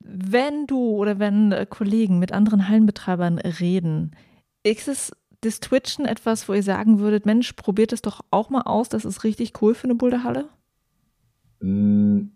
[0.00, 4.14] wenn du oder wenn äh, Kollegen mit anderen Hallenbetreibern reden,
[4.62, 5.12] ist es
[5.44, 9.04] das Twitchen etwas, wo ihr sagen würdet, Mensch, probiert es doch auch mal aus, das
[9.04, 10.48] ist richtig cool für eine Boulderhalle?
[11.60, 12.28] Mm,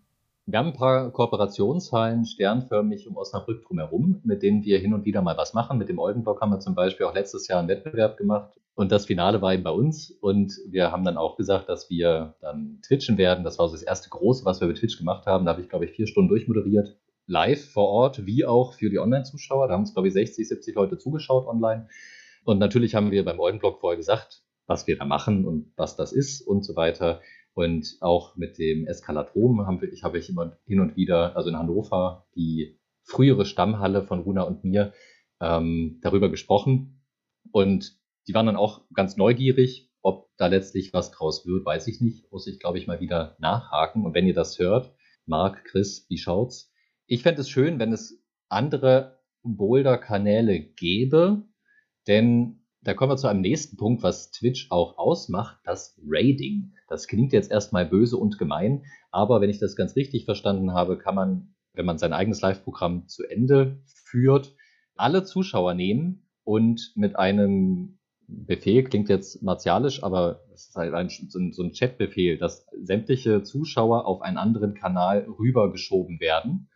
[0.47, 5.23] wir haben ein paar Kooperationshallen sternförmig um Osnabrück drumherum, mit denen wir hin und wieder
[5.23, 5.79] mal was machen.
[5.79, 9.07] Mit dem Oldenblock haben wir zum Beispiel auch letztes Jahr einen Wettbewerb gemacht und das
[9.07, 13.19] Finale war eben bei uns und wir haben dann auch gesagt, dass wir dann twitchen
[13.19, 13.43] werden.
[13.43, 15.45] Das war so das erste große, was wir mit Twitch gemacht haben.
[15.45, 16.97] Da habe ich, glaube ich, vier Stunden durchmoderiert.
[17.27, 19.67] Live vor Ort, wie auch für die Online-Zuschauer.
[19.67, 21.89] Da haben uns, glaube ich, 60, 70 Leute zugeschaut online.
[22.49, 26.15] Und natürlich haben wir beim Eulenblog vorher gesagt, was wir da machen und was das
[26.15, 27.21] ist und so weiter.
[27.53, 31.59] Und auch mit dem Eskalatrom habe ich, habe ich immer hin und wieder, also in
[31.59, 34.95] Hannover, die frühere Stammhalle von Runa und mir,
[35.43, 37.05] ähm, darüber gesprochen.
[37.53, 39.93] Und die waren dann auch ganz neugierig.
[40.01, 42.33] Ob da letztlich was draus wird, weiß ich nicht.
[42.33, 44.07] Muss ich, glaube ich, mal wieder nachhaken.
[44.07, 44.95] Und wenn ihr das hört,
[45.27, 46.73] Marc, Chris, wie schaut's?
[47.05, 51.48] Ich fände es schön, wenn es andere Boulder-Kanäle gäbe,
[52.09, 56.73] denn da kommen wir zu einem nächsten Punkt, was Twitch auch ausmacht, das Raiding.
[56.89, 60.97] Das klingt jetzt erstmal böse und gemein, aber wenn ich das ganz richtig verstanden habe,
[60.97, 64.55] kann man, wenn man sein eigenes Live-Programm zu Ende führt,
[64.95, 71.09] alle Zuschauer nehmen und mit einem Befehl, klingt jetzt martialisch, aber es ist halt ein,
[71.09, 76.69] so ein Chat-Befehl, dass sämtliche Zuschauer auf einen anderen Kanal rübergeschoben werden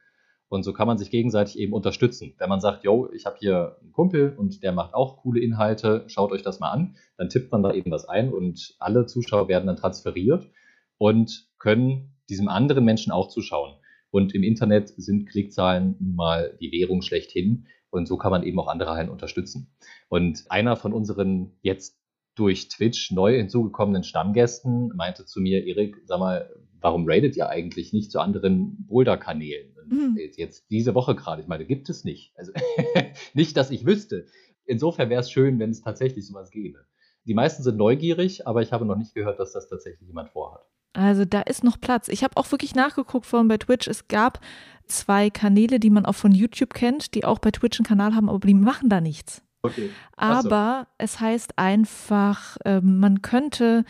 [0.52, 2.34] und so kann man sich gegenseitig eben unterstützen.
[2.36, 6.04] Wenn man sagt, yo, ich habe hier einen Kumpel und der macht auch coole Inhalte,
[6.08, 9.48] schaut euch das mal an, dann tippt man da eben was ein und alle Zuschauer
[9.48, 10.50] werden dann transferiert
[10.98, 13.78] und können diesem anderen Menschen auch zuschauen.
[14.10, 17.66] Und im Internet sind Klickzahlen mal die Währung schlechthin.
[17.88, 19.74] Und so kann man eben auch andere Hallen unterstützen.
[20.10, 21.98] Und einer von unseren jetzt
[22.34, 26.50] durch Twitch neu hinzugekommenen Stammgästen meinte zu mir, Erik, sag mal,
[26.82, 29.74] warum raidet ihr eigentlich nicht zu anderen Boulder-Kanälen?
[29.86, 30.18] Mhm.
[30.36, 32.32] Jetzt diese Woche gerade, ich meine, gibt es nicht.
[32.36, 32.52] Also
[33.34, 34.26] nicht, dass ich wüsste.
[34.64, 36.84] Insofern wäre es schön, wenn es tatsächlich sowas gäbe.
[37.24, 40.66] Die meisten sind neugierig, aber ich habe noch nicht gehört, dass das tatsächlich jemand vorhat.
[40.92, 42.08] Also da ist noch Platz.
[42.08, 43.88] Ich habe auch wirklich nachgeguckt vorhin bei Twitch.
[43.88, 44.40] Es gab
[44.86, 48.28] zwei Kanäle, die man auch von YouTube kennt, die auch bei Twitch einen Kanal haben,
[48.28, 49.42] aber die machen da nichts.
[49.62, 49.90] Okay.
[50.16, 50.94] Aber so.
[50.98, 53.84] es heißt einfach, äh, man könnte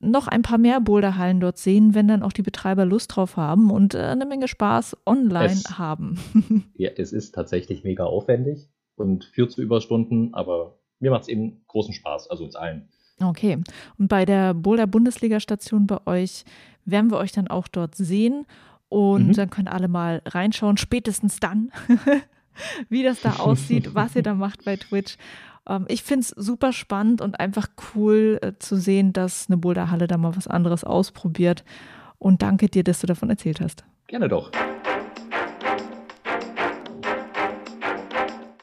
[0.00, 3.70] noch ein paar mehr Boulderhallen dort sehen, wenn dann auch die Betreiber Lust drauf haben
[3.70, 6.18] und äh, eine Menge Spaß online es, haben.
[6.74, 11.62] ja, es ist tatsächlich mega aufwendig und führt zu Überstunden, aber mir macht es eben
[11.66, 12.88] großen Spaß, also uns allen.
[13.22, 13.58] Okay.
[13.98, 16.44] Und bei der Boulder-Bundesliga-Station bei euch
[16.86, 18.46] werden wir euch dann auch dort sehen
[18.88, 19.32] und mhm.
[19.34, 21.70] dann können alle mal reinschauen, spätestens dann,
[22.88, 25.16] wie das da aussieht, was ihr da macht bei Twitch.
[25.70, 30.06] Ähm, ich finde es super spannend und einfach cool äh, zu sehen, dass eine Boulderhalle
[30.06, 31.64] da mal was anderes ausprobiert.
[32.18, 33.84] Und danke dir, dass du davon erzählt hast.
[34.08, 34.50] Gerne doch.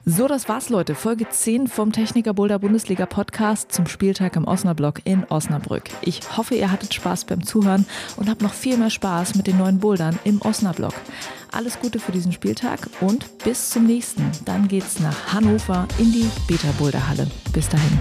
[0.10, 0.95] So, das war's, Leute.
[0.95, 5.84] Folge 10 vom Techniker Boulder Bundesliga Podcast zum Spieltag im Osnabrück in Osnabrück.
[5.99, 7.86] Ich hoffe, ihr hattet Spaß beim Zuhören
[8.16, 10.93] und habt noch viel mehr Spaß mit den neuen Bouldern im Osnabrück.
[11.51, 14.32] Alles Gute für diesen Spieltag und bis zum nächsten.
[14.45, 17.28] Dann geht's nach Hannover in die Beta Boulder Halle.
[17.51, 17.99] Bis dahin.